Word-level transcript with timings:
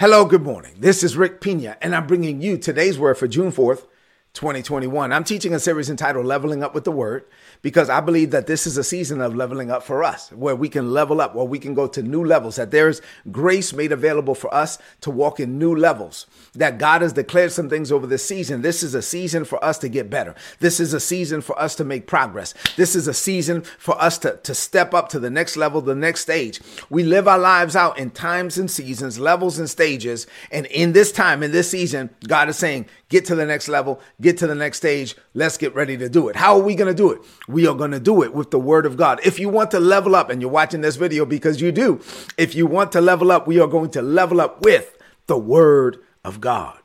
Hello, 0.00 0.24
good 0.24 0.42
morning. 0.42 0.74
This 0.80 1.04
is 1.04 1.16
Rick 1.16 1.40
Pina, 1.40 1.76
and 1.80 1.94
I'm 1.94 2.08
bringing 2.08 2.42
you 2.42 2.58
today's 2.58 2.98
word 2.98 3.16
for 3.16 3.28
June 3.28 3.52
4th, 3.52 3.86
2021. 4.34 5.12
I'm 5.12 5.22
teaching 5.22 5.54
a 5.54 5.60
series 5.60 5.88
entitled 5.88 6.26
Leveling 6.26 6.64
Up 6.64 6.74
with 6.74 6.84
the 6.84 6.90
Word 6.90 7.24
because 7.62 7.88
I 7.88 8.00
believe 8.00 8.32
that 8.32 8.46
this 8.46 8.66
is 8.66 8.76
a 8.76 8.84
season 8.84 9.20
of 9.20 9.34
leveling 9.34 9.70
up 9.70 9.84
for 9.84 10.04
us, 10.04 10.30
where 10.32 10.56
we 10.56 10.68
can 10.68 10.92
level 10.92 11.20
up, 11.20 11.34
where 11.34 11.46
we 11.46 11.58
can 11.58 11.72
go 11.72 11.86
to 11.86 12.02
new 12.02 12.22
levels, 12.22 12.56
that 12.56 12.72
there's 12.72 13.00
grace 13.30 13.72
made 13.72 13.92
available 13.92 14.34
for 14.34 14.52
us 14.52 14.76
to 15.00 15.10
walk 15.10 15.40
in 15.40 15.58
new 15.58 15.74
levels, 15.74 16.26
that 16.54 16.78
God 16.78 17.00
has 17.00 17.12
declared 17.12 17.52
some 17.52 17.70
things 17.70 17.90
over 17.90 18.06
this 18.06 18.22
season. 18.26 18.60
This 18.60 18.82
is 18.82 18.94
a 18.94 19.00
season 19.00 19.44
for 19.44 19.64
us 19.64 19.78
to 19.78 19.88
get 19.88 20.10
better. 20.10 20.34
This 20.58 20.78
is 20.78 20.92
a 20.92 21.00
season 21.00 21.40
for 21.40 21.58
us 21.58 21.74
to 21.76 21.84
make 21.84 22.06
progress. 22.06 22.54
This 22.76 22.94
is 22.94 23.08
a 23.08 23.14
season 23.14 23.62
for 23.78 23.98
us 24.02 24.18
to, 24.18 24.36
to 24.42 24.54
step 24.54 24.92
up 24.92 25.08
to 25.10 25.18
the 25.18 25.30
next 25.30 25.56
level, 25.56 25.80
the 25.80 25.94
next 25.94 26.20
stage. 26.20 26.60
We 26.90 27.04
live 27.04 27.28
our 27.28 27.38
lives 27.38 27.76
out 27.76 27.98
in 27.98 28.10
times 28.10 28.58
and 28.58 28.70
seasons, 28.70 29.18
levels 29.18 29.58
and 29.60 29.70
stages. 29.70 30.26
And 30.50 30.66
in 30.66 30.92
this 30.92 31.12
time, 31.12 31.42
in 31.42 31.52
this 31.52 31.70
season, 31.70 32.10
God 32.26 32.48
is 32.48 32.58
saying, 32.58 32.86
get 33.14 33.24
to 33.26 33.36
the 33.36 33.46
next 33.46 33.68
level, 33.68 34.00
get 34.20 34.36
to 34.38 34.46
the 34.48 34.56
next 34.56 34.78
stage. 34.78 35.14
Let's 35.34 35.56
get 35.56 35.72
ready 35.72 35.96
to 35.98 36.08
do 36.08 36.28
it. 36.28 36.34
How 36.34 36.56
are 36.56 36.62
we 36.62 36.74
going 36.74 36.88
to 36.88 37.02
do 37.02 37.12
it? 37.12 37.20
We 37.46 37.64
are 37.68 37.74
going 37.76 37.92
to 37.92 38.00
do 38.00 38.24
it 38.24 38.34
with 38.34 38.50
the 38.50 38.58
word 38.58 38.86
of 38.86 38.96
God. 38.96 39.20
If 39.24 39.38
you 39.38 39.48
want 39.48 39.70
to 39.70 39.78
level 39.78 40.16
up, 40.16 40.30
and 40.30 40.42
you're 40.42 40.50
watching 40.50 40.80
this 40.80 40.96
video 40.96 41.24
because 41.24 41.60
you 41.60 41.70
do, 41.70 42.00
if 42.36 42.56
you 42.56 42.66
want 42.66 42.90
to 42.90 43.00
level 43.00 43.30
up, 43.30 43.46
we 43.46 43.60
are 43.60 43.68
going 43.68 43.90
to 43.90 44.02
level 44.02 44.40
up 44.40 44.64
with 44.64 44.98
the 45.28 45.38
word 45.38 45.98
of 46.24 46.40
God. 46.40 46.80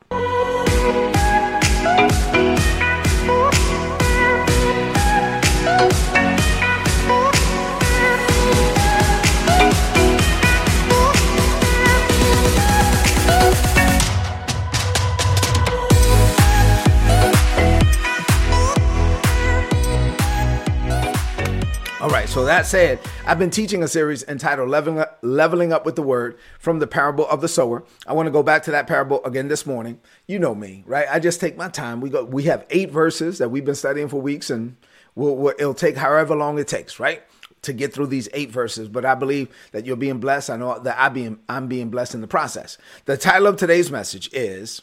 All 22.00 22.08
right, 22.08 22.30
so 22.30 22.46
that 22.46 22.64
said, 22.64 22.98
I've 23.26 23.38
been 23.38 23.50
teaching 23.50 23.82
a 23.82 23.88
series 23.88 24.22
entitled 24.26 24.70
Leveling 24.70 25.00
Up, 25.00 25.18
Leveling 25.20 25.70
Up 25.70 25.84
with 25.84 25.96
the 25.96 26.02
Word 26.02 26.38
from 26.58 26.78
the 26.78 26.86
parable 26.86 27.28
of 27.28 27.42
the 27.42 27.48
sower. 27.48 27.84
I 28.06 28.14
want 28.14 28.26
to 28.26 28.30
go 28.30 28.42
back 28.42 28.62
to 28.62 28.70
that 28.70 28.86
parable 28.86 29.22
again 29.22 29.48
this 29.48 29.66
morning. 29.66 30.00
You 30.26 30.38
know 30.38 30.54
me, 30.54 30.82
right? 30.86 31.06
I 31.10 31.18
just 31.18 31.42
take 31.42 31.58
my 31.58 31.68
time. 31.68 32.00
We 32.00 32.08
go 32.08 32.24
we 32.24 32.44
have 32.44 32.64
8 32.70 32.90
verses 32.90 33.36
that 33.36 33.50
we've 33.50 33.66
been 33.66 33.74
studying 33.74 34.08
for 34.08 34.18
weeks 34.18 34.48
and 34.48 34.78
we'll, 35.14 35.36
we'll, 35.36 35.54
it'll 35.58 35.74
take 35.74 35.98
however 35.98 36.34
long 36.34 36.58
it 36.58 36.68
takes, 36.68 36.98
right? 36.98 37.22
To 37.62 37.74
get 37.74 37.92
through 37.92 38.06
these 38.06 38.30
8 38.32 38.50
verses, 38.50 38.88
but 38.88 39.04
I 39.04 39.14
believe 39.14 39.54
that 39.72 39.84
you're 39.84 39.94
being 39.94 40.20
blessed. 40.20 40.48
I 40.48 40.56
know 40.56 40.78
that 40.78 40.98
I 40.98 41.10
being 41.10 41.40
I'm 41.50 41.66
being 41.66 41.90
blessed 41.90 42.14
in 42.14 42.22
the 42.22 42.26
process. 42.26 42.78
The 43.04 43.18
title 43.18 43.46
of 43.46 43.58
today's 43.58 43.90
message 43.90 44.30
is 44.32 44.80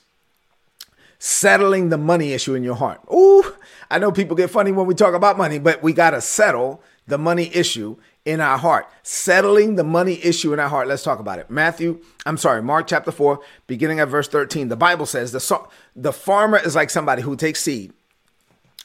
settling 1.18 1.90
the 1.90 1.98
money 1.98 2.34
issue 2.34 2.54
in 2.54 2.64
your 2.64 2.76
heart. 2.76 3.02
Ooh, 3.12 3.56
I 3.90 3.98
know 3.98 4.12
people 4.12 4.36
get 4.36 4.52
funny 4.52 4.72
when 4.72 4.86
we 4.86 4.94
talk 4.94 5.16
about 5.16 5.36
money, 5.36 5.58
but 5.58 5.82
we 5.82 5.94
got 5.94 6.12
to 6.12 6.22
settle 6.22 6.84
the 7.08 7.17
money 7.17 7.50
issue 7.55 7.97
in 8.25 8.41
our 8.41 8.58
heart. 8.58 8.88
Settling 9.03 9.75
the 9.75 9.83
money 9.83 10.23
issue 10.23 10.53
in 10.53 10.59
our 10.59 10.69
heart. 10.69 10.88
Let's 10.88 11.03
talk 11.03 11.19
about 11.19 11.39
it. 11.39 11.49
Matthew, 11.49 12.02
I'm 12.25 12.38
sorry, 12.38 12.61
Mark 12.61 12.88
chapter 12.88 13.11
4, 13.11 13.39
beginning 13.66 13.99
at 13.99 14.09
verse 14.09 14.27
13. 14.27 14.67
The 14.67 14.75
Bible 14.75 15.05
says 15.05 15.31
the, 15.31 15.67
the 15.95 16.14
farmer 16.14 16.59
is 16.59 16.75
like 16.75 16.89
somebody 16.89 17.22
who 17.22 17.36
takes 17.36 17.61
seed 17.61 17.94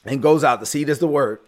and 0.04 0.22
goes 0.22 0.44
out. 0.44 0.60
The 0.60 0.66
seed 0.66 0.88
is 0.88 1.00
the 1.00 1.08
word. 1.08 1.40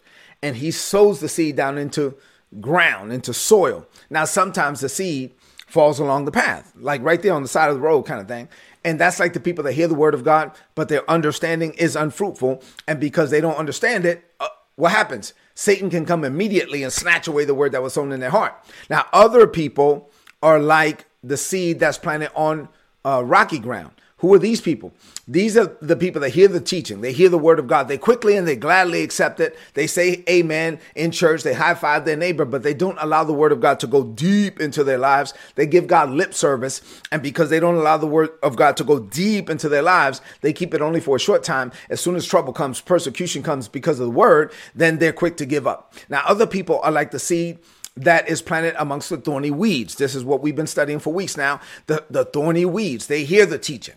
And 0.42 0.56
he 0.56 0.70
sows 0.70 1.20
the 1.20 1.28
seed 1.28 1.56
down 1.56 1.78
into 1.78 2.16
ground, 2.61 3.12
into 3.12 3.33
soil. 3.33 3.86
Now, 4.11 4.25
sometimes 4.25 4.81
the 4.81 4.88
seed 4.88 5.33
falls 5.66 5.98
along 5.98 6.25
the 6.25 6.33
path, 6.33 6.72
like 6.77 7.03
right 7.03 7.22
there 7.22 7.33
on 7.33 7.42
the 7.42 7.48
side 7.48 7.69
of 7.69 7.77
the 7.77 7.81
road, 7.81 8.03
kind 8.03 8.20
of 8.20 8.28
thing. 8.28 8.48
And 8.84 9.00
that's 9.00 9.19
like 9.19 9.33
the 9.33 9.41
people 9.41 9.64
that 9.64 9.72
hear 9.72 9.88
the 9.88 9.94
word 9.94 10.14
of 10.14 10.25
God, 10.25 10.53
but 10.75 10.88
their 10.88 11.09
understanding 11.11 11.72
is 11.75 11.97
unfruitful. 11.97 12.62
And 12.87 13.00
because 13.00 13.31
they 13.31 13.41
don't 13.41 13.56
understand 13.56 14.04
it, 14.04 14.25
uh, 14.41 14.49
what 14.76 14.93
happens? 14.93 15.32
Satan 15.54 15.91
can 15.91 16.04
come 16.04 16.25
immediately 16.25 16.82
and 16.82 16.92
snatch 16.92 17.28
away 17.28 17.44
the 17.44 17.54
word 17.54 17.72
that 17.72 17.82
was 17.82 17.94
sown 17.94 18.12
in 18.12 18.20
their 18.20 18.31
heart. 18.31 18.54
Now, 18.91 19.06
other 19.12 19.47
people 19.47 20.10
are 20.42 20.59
like 20.59 21.06
the 21.22 21.37
seed 21.37 21.78
that's 21.78 21.98
planted 21.98 22.31
on 22.34 22.69
uh, 23.04 23.22
rocky 23.25 23.59
ground. 23.59 23.93
Who 24.25 24.33
are 24.33 24.39
these 24.39 24.62
people? 24.62 24.95
These 25.29 25.55
are 25.55 25.77
the 25.83 25.97
people 25.97 26.23
that 26.23 26.31
hear 26.31 26.49
the 26.49 26.59
teaching. 26.59 27.03
They 27.03 27.12
hear 27.12 27.29
the 27.29 27.37
word 27.37 27.59
of 27.59 27.67
God. 27.67 27.89
They 27.89 27.99
quickly 27.99 28.39
and 28.39 28.49
they 28.49 28.57
gladly 28.57 29.03
accept 29.03 29.39
it. 29.39 29.55
They 29.75 29.87
say 29.87 30.25
amen 30.27 30.81
in 30.95 31.11
church. 31.11 31.43
They 31.43 31.53
high 31.53 31.75
five 31.75 32.07
their 32.07 32.17
neighbor, 32.17 32.47
but 32.47 32.62
they 32.62 32.73
don't 32.73 32.97
allow 33.03 33.25
the 33.25 33.35
word 33.35 33.53
of 33.53 33.61
God 33.61 33.79
to 33.81 33.87
go 33.87 34.03
deep 34.03 34.62
into 34.62 34.83
their 34.83 34.97
lives. 34.97 35.35
They 35.57 35.67
give 35.67 35.87
God 35.87 36.09
lip 36.09 36.33
service. 36.33 36.81
And 37.12 37.23
because 37.23 37.51
they 37.51 37.61
don't 37.61 37.75
allow 37.75 37.99
the 37.99 38.07
word 38.07 38.31
of 38.43 38.57
God 38.57 38.79
to 38.79 38.85
go 38.85 38.99
deep 38.99 39.51
into 39.51 39.69
their 39.69 39.83
lives, 39.83 40.23
they 40.41 40.55
keep 40.55 40.73
it 40.73 40.81
only 40.81 41.01
for 41.01 41.17
a 41.17 41.21
short 41.21 41.45
time. 41.45 41.71
As 41.91 42.01
soon 42.01 42.17
as 42.17 42.25
trouble 42.25 42.55
comes, 42.55 42.81
persecution 42.81 43.43
comes 43.43 43.69
because 43.69 44.01
of 44.01 44.06
the 44.06 44.11
word, 44.11 44.53
then 44.75 45.01
they're 45.01 45.12
quick 45.12 45.37
to 45.37 45.45
give 45.45 45.67
up. 45.67 45.93
Now, 46.09 46.23
other 46.27 46.47
people 46.47 46.81
are 46.81 46.91
like 46.91 47.11
the 47.11 47.19
seed 47.19 47.59
that 47.95 48.27
is 48.27 48.41
planted 48.41 48.75
amongst 48.79 49.11
the 49.11 49.19
thorny 49.19 49.51
weeds. 49.51 49.97
This 49.97 50.15
is 50.15 50.25
what 50.25 50.41
we've 50.41 50.56
been 50.56 50.67
studying 50.67 50.99
for 50.99 51.12
weeks 51.12 51.37
now. 51.37 51.61
The, 51.89 52.06
the 52.09 52.25
thorny 52.25 52.65
weeds, 52.65 53.06
they 53.06 53.25
hear 53.25 53.45
the 53.45 53.59
teaching. 53.59 53.97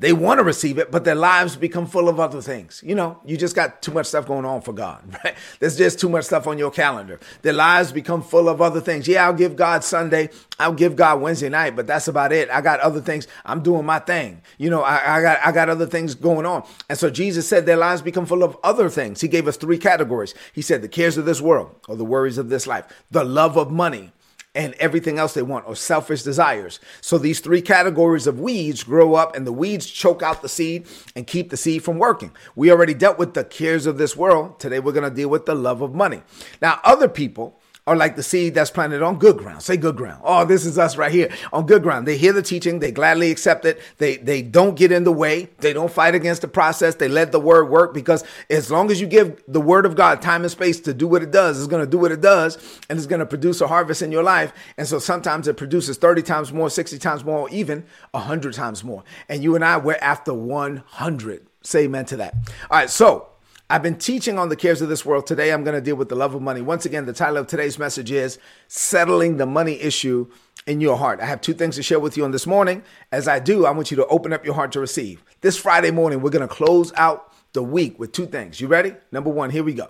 They 0.00 0.14
want 0.14 0.38
to 0.38 0.44
receive 0.44 0.78
it, 0.78 0.90
but 0.90 1.04
their 1.04 1.14
lives 1.14 1.56
become 1.56 1.86
full 1.86 2.08
of 2.08 2.18
other 2.18 2.40
things. 2.40 2.82
You 2.84 2.94
know, 2.94 3.20
you 3.22 3.36
just 3.36 3.54
got 3.54 3.82
too 3.82 3.92
much 3.92 4.06
stuff 4.06 4.26
going 4.26 4.46
on 4.46 4.62
for 4.62 4.72
God, 4.72 5.02
right? 5.24 5.34
There's 5.58 5.76
just 5.76 6.00
too 6.00 6.08
much 6.08 6.24
stuff 6.24 6.46
on 6.46 6.56
your 6.56 6.70
calendar. 6.70 7.20
Their 7.42 7.52
lives 7.52 7.92
become 7.92 8.22
full 8.22 8.48
of 8.48 8.62
other 8.62 8.80
things. 8.80 9.06
Yeah, 9.06 9.26
I'll 9.26 9.34
give 9.34 9.56
God 9.56 9.84
Sunday. 9.84 10.30
I'll 10.58 10.72
give 10.72 10.96
God 10.96 11.20
Wednesday 11.20 11.50
night, 11.50 11.76
but 11.76 11.86
that's 11.86 12.08
about 12.08 12.32
it. 12.32 12.48
I 12.48 12.62
got 12.62 12.80
other 12.80 13.02
things. 13.02 13.28
I'm 13.44 13.62
doing 13.62 13.84
my 13.84 13.98
thing. 13.98 14.40
You 14.56 14.70
know, 14.70 14.80
I, 14.80 15.18
I 15.18 15.22
got 15.22 15.46
I 15.46 15.52
got 15.52 15.68
other 15.68 15.86
things 15.86 16.14
going 16.14 16.46
on. 16.46 16.66
And 16.88 16.98
so 16.98 17.10
Jesus 17.10 17.46
said 17.46 17.66
their 17.66 17.76
lives 17.76 18.00
become 18.00 18.24
full 18.24 18.42
of 18.42 18.56
other 18.64 18.88
things. 18.88 19.20
He 19.20 19.28
gave 19.28 19.46
us 19.46 19.58
three 19.58 19.78
categories. 19.78 20.34
He 20.54 20.62
said 20.62 20.80
the 20.80 20.88
cares 20.88 21.18
of 21.18 21.26
this 21.26 21.42
world 21.42 21.76
or 21.88 21.96
the 21.96 22.06
worries 22.06 22.38
of 22.38 22.48
this 22.48 22.66
life, 22.66 22.86
the 23.10 23.22
love 23.24 23.58
of 23.58 23.70
money, 23.70 24.12
and 24.54 24.74
everything 24.74 25.18
else 25.18 25.34
they 25.34 25.42
want 25.42 25.66
or 25.68 25.76
selfish 25.76 26.22
desires. 26.22 26.80
So 27.00 27.18
these 27.18 27.40
three 27.40 27.62
categories 27.62 28.26
of 28.26 28.40
weeds 28.40 28.82
grow 28.82 29.14
up 29.14 29.36
and 29.36 29.46
the 29.46 29.52
weeds 29.52 29.86
choke 29.86 30.22
out 30.22 30.42
the 30.42 30.48
seed 30.48 30.88
and 31.14 31.26
keep 31.26 31.50
the 31.50 31.56
seed 31.56 31.84
from 31.84 31.98
working. 31.98 32.32
We 32.56 32.70
already 32.70 32.94
dealt 32.94 33.18
with 33.18 33.34
the 33.34 33.44
cares 33.44 33.86
of 33.86 33.96
this 33.96 34.16
world. 34.16 34.58
Today 34.58 34.80
we're 34.80 34.92
going 34.92 35.08
to 35.08 35.14
deal 35.14 35.28
with 35.28 35.46
the 35.46 35.54
love 35.54 35.82
of 35.82 35.94
money. 35.94 36.22
Now, 36.60 36.80
other 36.82 37.08
people 37.08 37.59
are 37.90 37.96
like 37.96 38.14
the 38.14 38.22
seed 38.22 38.54
that's 38.54 38.70
planted 38.70 39.02
on 39.02 39.18
good 39.18 39.36
ground. 39.36 39.60
Say 39.62 39.76
good 39.76 39.96
ground. 39.96 40.22
Oh, 40.24 40.44
this 40.44 40.64
is 40.64 40.78
us 40.78 40.96
right 40.96 41.10
here 41.10 41.28
on 41.52 41.66
good 41.66 41.82
ground. 41.82 42.06
They 42.06 42.16
hear 42.16 42.32
the 42.32 42.40
teaching, 42.40 42.78
they 42.78 42.92
gladly 42.92 43.32
accept 43.32 43.64
it. 43.64 43.80
They 43.98 44.16
they 44.16 44.42
don't 44.42 44.76
get 44.76 44.92
in 44.92 45.02
the 45.02 45.10
way. 45.10 45.48
They 45.58 45.72
don't 45.72 45.90
fight 45.90 46.14
against 46.14 46.42
the 46.42 46.46
process. 46.46 46.94
They 46.94 47.08
let 47.08 47.32
the 47.32 47.40
word 47.40 47.68
work 47.68 47.92
because 47.92 48.22
as 48.48 48.70
long 48.70 48.92
as 48.92 49.00
you 49.00 49.08
give 49.08 49.42
the 49.48 49.60
word 49.60 49.86
of 49.86 49.96
God 49.96 50.22
time 50.22 50.42
and 50.42 50.50
space 50.52 50.78
to 50.82 50.94
do 50.94 51.08
what 51.08 51.20
it 51.20 51.32
does, 51.32 51.58
it's 51.58 51.66
going 51.66 51.84
to 51.84 51.90
do 51.90 51.98
what 51.98 52.12
it 52.12 52.20
does 52.20 52.58
and 52.88 52.96
it's 52.96 53.08
going 53.08 53.18
to 53.18 53.26
produce 53.26 53.60
a 53.60 53.66
harvest 53.66 54.02
in 54.02 54.12
your 54.12 54.22
life. 54.22 54.52
And 54.76 54.86
so 54.86 55.00
sometimes 55.00 55.48
it 55.48 55.56
produces 55.56 55.96
30 55.96 56.22
times 56.22 56.52
more, 56.52 56.70
60 56.70 56.96
times 57.00 57.24
more, 57.24 57.50
even 57.50 57.84
100 58.12 58.54
times 58.54 58.84
more. 58.84 59.02
And 59.28 59.42
you 59.42 59.56
and 59.56 59.64
I 59.64 59.78
we're 59.78 59.98
after 60.00 60.32
100. 60.32 61.44
Say 61.64 61.86
amen 61.86 62.04
to 62.04 62.18
that. 62.18 62.34
All 62.70 62.78
right, 62.78 62.88
so 62.88 63.30
I've 63.70 63.84
been 63.84 63.98
teaching 63.98 64.36
on 64.36 64.48
the 64.48 64.56
cares 64.56 64.82
of 64.82 64.88
this 64.88 65.06
world. 65.06 65.28
Today, 65.28 65.52
I'm 65.52 65.62
going 65.62 65.76
to 65.76 65.80
deal 65.80 65.94
with 65.94 66.08
the 66.08 66.16
love 66.16 66.34
of 66.34 66.42
money. 66.42 66.60
Once 66.60 66.86
again, 66.86 67.06
the 67.06 67.12
title 67.12 67.36
of 67.36 67.46
today's 67.46 67.78
message 67.78 68.10
is 68.10 68.36
Settling 68.66 69.36
the 69.36 69.46
Money 69.46 69.80
Issue 69.80 70.26
in 70.66 70.80
Your 70.80 70.96
Heart. 70.96 71.20
I 71.20 71.26
have 71.26 71.40
two 71.40 71.54
things 71.54 71.76
to 71.76 71.82
share 71.84 72.00
with 72.00 72.16
you 72.16 72.24
on 72.24 72.32
this 72.32 72.48
morning. 72.48 72.82
As 73.12 73.28
I 73.28 73.38
do, 73.38 73.66
I 73.66 73.70
want 73.70 73.92
you 73.92 73.96
to 73.98 74.06
open 74.08 74.32
up 74.32 74.44
your 74.44 74.54
heart 74.54 74.72
to 74.72 74.80
receive. 74.80 75.22
This 75.40 75.56
Friday 75.56 75.92
morning, 75.92 76.20
we're 76.20 76.30
going 76.30 76.46
to 76.46 76.52
close 76.52 76.92
out 76.96 77.32
the 77.52 77.62
week 77.62 77.96
with 77.96 78.10
two 78.10 78.26
things. 78.26 78.60
You 78.60 78.66
ready? 78.66 78.94
Number 79.12 79.30
one, 79.30 79.50
here 79.50 79.62
we 79.62 79.74
go. 79.74 79.88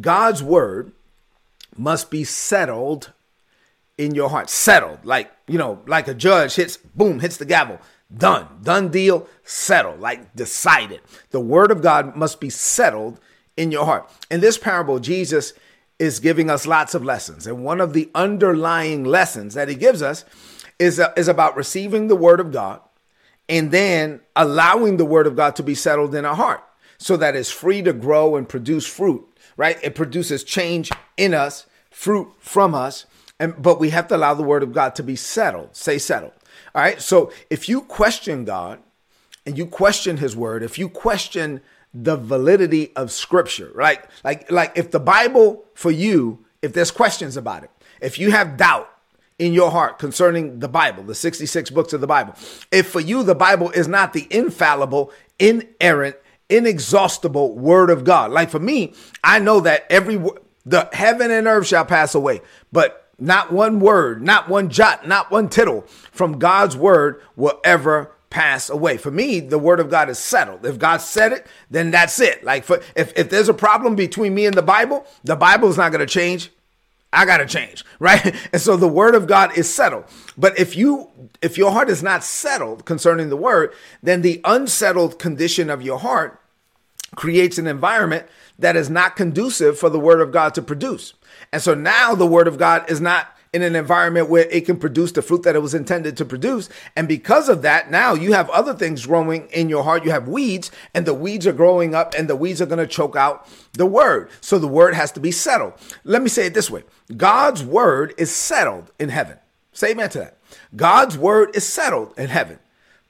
God's 0.00 0.40
word 0.40 0.92
must 1.76 2.12
be 2.12 2.22
settled 2.22 3.10
in 3.98 4.14
your 4.14 4.30
heart. 4.30 4.48
Settled, 4.48 5.04
like, 5.04 5.32
you 5.48 5.58
know, 5.58 5.82
like 5.84 6.06
a 6.06 6.14
judge 6.14 6.54
hits, 6.54 6.76
boom, 6.76 7.18
hits 7.18 7.38
the 7.38 7.44
gavel. 7.44 7.80
Done. 8.16 8.46
Done 8.62 8.88
deal, 8.88 9.28
settled, 9.44 10.00
like 10.00 10.34
decided. 10.34 11.00
The 11.30 11.40
word 11.40 11.70
of 11.70 11.82
God 11.82 12.16
must 12.16 12.40
be 12.40 12.50
settled 12.50 13.20
in 13.56 13.70
your 13.70 13.84
heart. 13.84 14.10
In 14.30 14.40
this 14.40 14.58
parable, 14.58 14.98
Jesus 14.98 15.52
is 15.98 16.18
giving 16.18 16.50
us 16.50 16.66
lots 16.66 16.94
of 16.94 17.04
lessons. 17.04 17.46
And 17.46 17.62
one 17.62 17.80
of 17.80 17.92
the 17.92 18.10
underlying 18.14 19.04
lessons 19.04 19.54
that 19.54 19.68
he 19.68 19.74
gives 19.74 20.02
us 20.02 20.24
is, 20.78 20.98
uh, 20.98 21.12
is 21.16 21.28
about 21.28 21.56
receiving 21.56 22.08
the 22.08 22.16
word 22.16 22.40
of 22.40 22.50
God 22.50 22.80
and 23.48 23.70
then 23.70 24.20
allowing 24.34 24.96
the 24.96 25.04
word 25.04 25.26
of 25.26 25.36
God 25.36 25.54
to 25.56 25.62
be 25.62 25.74
settled 25.74 26.14
in 26.14 26.24
our 26.24 26.34
heart 26.34 26.64
so 26.98 27.16
that 27.16 27.36
it's 27.36 27.50
free 27.50 27.82
to 27.82 27.92
grow 27.92 28.36
and 28.36 28.48
produce 28.48 28.86
fruit, 28.86 29.26
right? 29.56 29.78
It 29.82 29.94
produces 29.94 30.42
change 30.42 30.90
in 31.16 31.34
us, 31.34 31.66
fruit 31.90 32.28
from 32.38 32.74
us. 32.74 33.06
And, 33.38 33.60
but 33.60 33.78
we 33.78 33.90
have 33.90 34.08
to 34.08 34.16
allow 34.16 34.34
the 34.34 34.42
word 34.42 34.62
of 34.62 34.72
God 34.72 34.94
to 34.96 35.02
be 35.02 35.16
settled. 35.16 35.76
Say 35.76 35.98
settled. 35.98 36.32
All 36.74 36.82
right. 36.82 37.00
So 37.00 37.32
if 37.48 37.68
you 37.68 37.82
question 37.82 38.44
God 38.44 38.80
and 39.46 39.56
you 39.56 39.66
question 39.66 40.18
his 40.18 40.36
word, 40.36 40.62
if 40.62 40.78
you 40.78 40.88
question 40.88 41.60
the 41.92 42.16
validity 42.16 42.94
of 42.94 43.10
scripture, 43.10 43.70
right? 43.74 44.00
Like, 44.22 44.50
like 44.50 44.72
if 44.76 44.90
the 44.90 45.00
Bible 45.00 45.64
for 45.74 45.90
you, 45.90 46.44
if 46.62 46.72
there's 46.72 46.90
questions 46.90 47.36
about 47.36 47.64
it, 47.64 47.70
if 48.00 48.18
you 48.18 48.30
have 48.30 48.56
doubt 48.56 48.90
in 49.40 49.54
your 49.54 49.70
heart 49.70 49.98
concerning 49.98 50.58
the 50.60 50.68
Bible, 50.68 51.02
the 51.02 51.14
66 51.14 51.70
books 51.70 51.94
of 51.94 52.02
the 52.02 52.06
Bible. 52.06 52.34
If 52.70 52.88
for 52.90 53.00
you 53.00 53.22
the 53.22 53.34
Bible 53.34 53.70
is 53.70 53.88
not 53.88 54.12
the 54.12 54.28
infallible, 54.30 55.10
inerrant, 55.38 56.16
inexhaustible 56.50 57.56
word 57.56 57.88
of 57.88 58.04
God. 58.04 58.30
Like 58.32 58.50
for 58.50 58.58
me, 58.58 58.92
I 59.24 59.38
know 59.38 59.60
that 59.60 59.86
every 59.88 60.22
the 60.66 60.90
heaven 60.92 61.30
and 61.30 61.46
earth 61.46 61.68
shall 61.68 61.86
pass 61.86 62.14
away, 62.14 62.42
but 62.70 62.99
not 63.20 63.52
one 63.52 63.80
word, 63.80 64.22
not 64.22 64.48
one 64.48 64.70
jot, 64.70 65.06
not 65.06 65.30
one 65.30 65.48
tittle 65.48 65.82
from 66.10 66.38
God's 66.38 66.76
word 66.76 67.22
will 67.36 67.60
ever 67.64 68.12
pass 68.30 68.70
away. 68.70 68.96
For 68.96 69.10
me, 69.10 69.40
the 69.40 69.58
word 69.58 69.80
of 69.80 69.90
God 69.90 70.08
is 70.08 70.18
settled. 70.18 70.64
If 70.64 70.78
God 70.78 70.98
said 70.98 71.32
it, 71.32 71.46
then 71.68 71.90
that's 71.90 72.20
it. 72.20 72.42
Like 72.44 72.64
for 72.64 72.80
if, 72.96 73.12
if 73.16 73.28
there's 73.28 73.48
a 73.48 73.54
problem 73.54 73.96
between 73.96 74.34
me 74.34 74.46
and 74.46 74.56
the 74.56 74.62
Bible, 74.62 75.04
the 75.24 75.36
Bible's 75.36 75.76
not 75.76 75.92
going 75.92 76.00
to 76.00 76.06
change. 76.06 76.50
I 77.12 77.26
got 77.26 77.38
to 77.38 77.46
change, 77.46 77.84
right? 77.98 78.34
And 78.52 78.62
so 78.62 78.76
the 78.76 78.88
word 78.88 79.14
of 79.14 79.26
God 79.26 79.58
is 79.58 79.72
settled. 79.72 80.04
But 80.38 80.58
if 80.58 80.76
you 80.76 81.10
if 81.42 81.58
your 81.58 81.72
heart 81.72 81.90
is 81.90 82.02
not 82.02 82.24
settled 82.24 82.84
concerning 82.84 83.28
the 83.28 83.36
word, 83.36 83.74
then 84.02 84.22
the 84.22 84.40
unsettled 84.44 85.18
condition 85.18 85.68
of 85.68 85.82
your 85.82 85.98
heart 85.98 86.39
creates 87.16 87.58
an 87.58 87.66
environment 87.66 88.26
that 88.58 88.76
is 88.76 88.90
not 88.90 89.16
conducive 89.16 89.78
for 89.78 89.88
the 89.88 90.00
word 90.00 90.20
of 90.20 90.32
God 90.32 90.54
to 90.54 90.62
produce. 90.62 91.14
And 91.52 91.62
so 91.62 91.74
now 91.74 92.14
the 92.14 92.26
word 92.26 92.48
of 92.48 92.58
God 92.58 92.90
is 92.90 93.00
not 93.00 93.36
in 93.52 93.62
an 93.62 93.74
environment 93.74 94.28
where 94.28 94.46
it 94.50 94.64
can 94.64 94.78
produce 94.78 95.12
the 95.12 95.22
fruit 95.22 95.42
that 95.42 95.56
it 95.56 95.62
was 95.62 95.74
intended 95.74 96.16
to 96.16 96.24
produce. 96.24 96.68
And 96.94 97.08
because 97.08 97.48
of 97.48 97.62
that, 97.62 97.90
now 97.90 98.14
you 98.14 98.32
have 98.32 98.48
other 98.50 98.74
things 98.74 99.06
growing 99.06 99.48
in 99.48 99.68
your 99.68 99.82
heart. 99.82 100.04
You 100.04 100.12
have 100.12 100.28
weeds, 100.28 100.70
and 100.94 101.04
the 101.04 101.14
weeds 101.14 101.46
are 101.46 101.52
growing 101.52 101.94
up, 101.94 102.14
and 102.16 102.28
the 102.28 102.36
weeds 102.36 102.62
are 102.62 102.66
going 102.66 102.78
to 102.78 102.86
choke 102.86 103.16
out 103.16 103.48
the 103.72 103.86
word. 103.86 104.30
So 104.40 104.58
the 104.58 104.68
word 104.68 104.94
has 104.94 105.10
to 105.12 105.20
be 105.20 105.32
settled. 105.32 105.72
Let 106.04 106.22
me 106.22 106.28
say 106.28 106.46
it 106.46 106.54
this 106.54 106.70
way 106.70 106.84
God's 107.16 107.64
word 107.64 108.14
is 108.16 108.30
settled 108.30 108.92
in 109.00 109.08
heaven. 109.08 109.38
Say 109.72 109.92
amen 109.92 110.10
to 110.10 110.18
that. 110.18 110.38
God's 110.76 111.18
word 111.18 111.54
is 111.56 111.66
settled 111.66 112.16
in 112.16 112.28
heaven. 112.28 112.58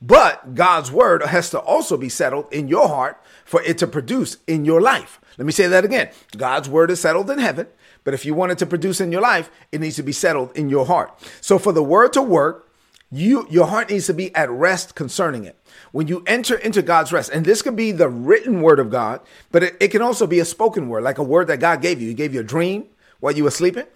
But 0.03 0.55
God's 0.55 0.91
word 0.91 1.23
has 1.23 1.51
to 1.51 1.59
also 1.59 1.99
be 1.99 2.09
settled 2.09 2.51
in 2.51 2.69
your 2.69 2.89
heart 2.89 3.23
for 3.51 3.61
it 3.63 3.79
to 3.79 3.87
produce 3.89 4.37
in 4.47 4.65
your 4.65 4.81
life. 4.81 5.21
Let 5.37 5.45
me 5.45 5.51
say 5.51 5.67
that 5.67 5.85
again. 5.85 6.11
God's 6.37 6.69
word 6.69 6.89
is 6.89 7.01
settled 7.01 7.29
in 7.31 7.41
heaven. 7.41 7.67
But 8.05 8.15
if 8.15 8.25
you 8.25 8.33
want 8.33 8.53
it 8.53 8.59
to 8.59 8.67
produce 8.67 9.01
in 9.01 9.11
your 9.11 9.23
life, 9.23 9.51
it 9.73 9.81
needs 9.81 9.97
to 9.97 10.05
be 10.05 10.13
settled 10.13 10.57
in 10.57 10.69
your 10.69 10.87
heart. 10.87 11.21
So 11.41 11.59
for 11.59 11.73
the 11.73 11.83
word 11.83 12.13
to 12.13 12.23
work, 12.23 12.71
you 13.11 13.49
your 13.51 13.67
heart 13.67 13.91
needs 13.91 14.07
to 14.07 14.15
be 14.15 14.33
at 14.37 14.49
rest 14.51 14.95
concerning 14.95 15.47
it. 15.47 15.59
When 15.91 16.07
you 16.07 16.23
enter 16.29 16.55
into 16.59 16.81
God's 16.81 17.13
rest, 17.13 17.33
and 17.33 17.45
this 17.45 17.61
could 17.61 17.75
be 17.75 17.91
the 17.91 18.09
written 18.09 18.63
word 18.63 18.79
of 18.79 18.89
God, 18.89 19.21
but 19.51 19.65
it, 19.65 19.77
it 19.81 19.89
can 19.89 20.01
also 20.01 20.29
be 20.29 20.39
a 20.39 20.45
spoken 20.45 20.89
word, 20.89 21.03
like 21.03 21.19
a 21.19 21.25
word 21.25 21.49
that 21.49 21.59
God 21.59 21.83
gave 21.83 22.01
you. 22.01 22.07
He 22.07 22.15
gave 22.15 22.33
you 22.33 22.39
a 22.39 22.45
dream 22.45 22.85
while 23.19 23.35
you 23.35 23.43
were 23.43 23.51
sleeping. 23.51 23.87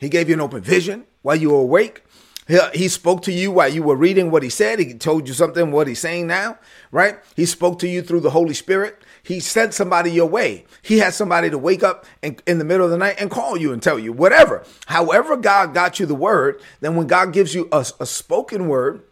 He 0.00 0.08
gave 0.08 0.28
you 0.28 0.34
an 0.34 0.40
open 0.40 0.60
vision 0.60 1.04
while 1.22 1.36
you 1.36 1.50
were 1.50 1.60
awake. 1.60 2.02
He, 2.46 2.88
spoke 2.88 3.22
to 3.22 3.32
you 3.32 3.50
while 3.50 3.68
you 3.68 3.82
were 3.82 3.96
reading 3.96 4.30
what 4.30 4.42
he 4.42 4.50
said. 4.50 4.78
He 4.78 4.92
told 4.92 5.26
you 5.26 5.34
something, 5.34 5.70
what 5.70 5.86
he's 5.86 5.98
saying 5.98 6.26
now, 6.26 6.58
right? 6.92 7.18
He 7.34 7.46
spoke 7.46 7.78
to 7.78 7.88
you 7.88 8.02
through 8.02 8.20
the 8.20 8.30
Holy 8.30 8.52
Spirit. 8.52 9.02
He 9.22 9.40
sent 9.40 9.72
somebody 9.72 10.10
your 10.10 10.28
way. 10.28 10.66
He 10.82 10.98
had 10.98 11.14
somebody 11.14 11.48
to 11.48 11.56
wake 11.56 11.82
up 11.82 12.04
in, 12.22 12.36
in 12.46 12.58
the 12.58 12.64
middle 12.64 12.84
of 12.84 12.90
the 12.90 12.98
night 12.98 13.16
and 13.18 13.30
call 13.30 13.56
you 13.56 13.72
and 13.72 13.82
tell 13.82 13.98
you 13.98 14.12
whatever. 14.12 14.62
However, 14.86 15.36
God 15.36 15.72
got 15.72 15.98
you 15.98 16.04
the 16.04 16.14
word, 16.14 16.60
then 16.80 16.96
when 16.96 17.06
God 17.06 17.32
gives 17.32 17.54
you 17.54 17.66
a, 17.72 17.86
a 17.98 18.04
spoken 18.04 18.68
word, 18.68 19.02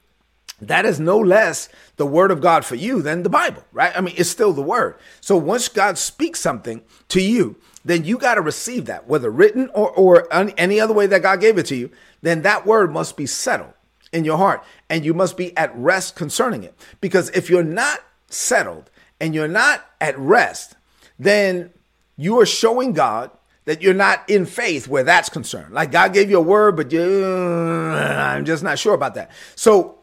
that 0.61 0.85
is 0.85 1.00
no 1.00 1.19
less 1.19 1.70
the 1.96 2.06
word 2.06 2.31
of 2.31 2.40
God 2.40 2.64
for 2.64 2.76
you 2.76 3.02
than 3.02 3.23
the 3.23 3.31
Bible, 3.31 3.64
right? 3.73 3.93
I 3.96 4.00
mean, 4.02 4.14
it's 4.17 4.31
still 4.31 4.52
the 4.52 4.62
word. 4.62 4.96
So 5.20 5.37
once 5.37 5.69
God 5.69 5.96
speaks 5.96 6.38
something 6.38 6.82
to 7.08 7.20
you, 7.20 7.56
then 7.84 8.05
you 8.05 8.19
got 8.19 8.34
to 8.37 8.40
receive 8.40 8.87
that, 8.87 9.08
whether 9.08 9.31
written 9.31 9.70
or, 9.75 9.90
or 9.90 10.29
any 10.32 10.81
other 10.81 10.94
way 10.94 11.06
that 11.06 11.23
God 11.23 11.40
gave 11.40 11.58
it 11.58 11.67
to 11.67 11.76
you, 11.76 11.90
then 12.23 12.43
that 12.43 12.64
word 12.64 12.93
must 12.93 13.17
be 13.17 13.26
settled 13.26 13.73
in 14.12 14.25
your 14.25 14.37
heart 14.37 14.62
and 14.88 15.05
you 15.05 15.14
must 15.14 15.37
be 15.37 15.56
at 15.56 15.75
rest 15.76 16.14
concerning 16.14 16.62
it. 16.62 16.75
Because 17.00 17.31
if 17.31 17.50
you're 17.50 17.64
not 17.64 18.00
settled 18.29 18.90
and 19.20 19.34
you're 19.34 19.49
not 19.49 19.84
at 20.00 20.19
rest, 20.19 20.76
then 21.19 21.70
you 22.17 22.38
are 22.40 22.46
showing 22.46 22.93
God 22.93 23.31
that 23.64 23.81
you're 23.81 23.94
not 23.94 24.28
in 24.28 24.44
faith 24.44 24.88
where 24.88 25.05
that's 25.05 25.28
concerned. 25.28 25.73
Like 25.73 25.93
God 25.93 26.12
gave 26.12 26.31
you 26.31 26.38
a 26.38 26.43
word, 26.43 26.76
but 26.76 26.93
you, 26.93 27.25
I'm 27.25 28.44
just 28.44 28.62
not 28.62 28.78
sure 28.78 28.94
about 28.94 29.14
that. 29.14 29.31
So 29.55 29.99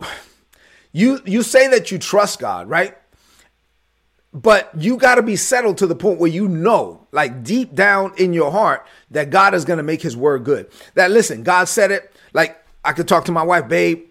you 0.92 1.20
you 1.24 1.42
say 1.42 1.68
that 1.68 1.90
you 1.90 1.98
trust 1.98 2.38
God, 2.38 2.68
right? 2.68 2.96
But 4.34 4.70
you 4.76 4.96
got 4.96 5.16
to 5.16 5.22
be 5.22 5.36
settled 5.36 5.78
to 5.78 5.86
the 5.86 5.94
point 5.94 6.18
where 6.18 6.30
you 6.30 6.48
know, 6.48 7.06
like 7.12 7.42
deep 7.42 7.74
down 7.74 8.14
in 8.16 8.32
your 8.32 8.50
heart, 8.50 8.86
that 9.10 9.30
God 9.30 9.54
is 9.54 9.64
going 9.64 9.76
to 9.76 9.82
make 9.82 10.00
his 10.00 10.16
word 10.16 10.44
good. 10.44 10.70
That 10.94 11.10
listen, 11.10 11.42
God 11.42 11.64
said 11.64 11.90
it. 11.90 12.10
Like 12.32 12.56
I 12.84 12.92
could 12.92 13.08
talk 13.08 13.26
to 13.26 13.32
my 13.32 13.42
wife, 13.42 13.68
babe. 13.68 14.06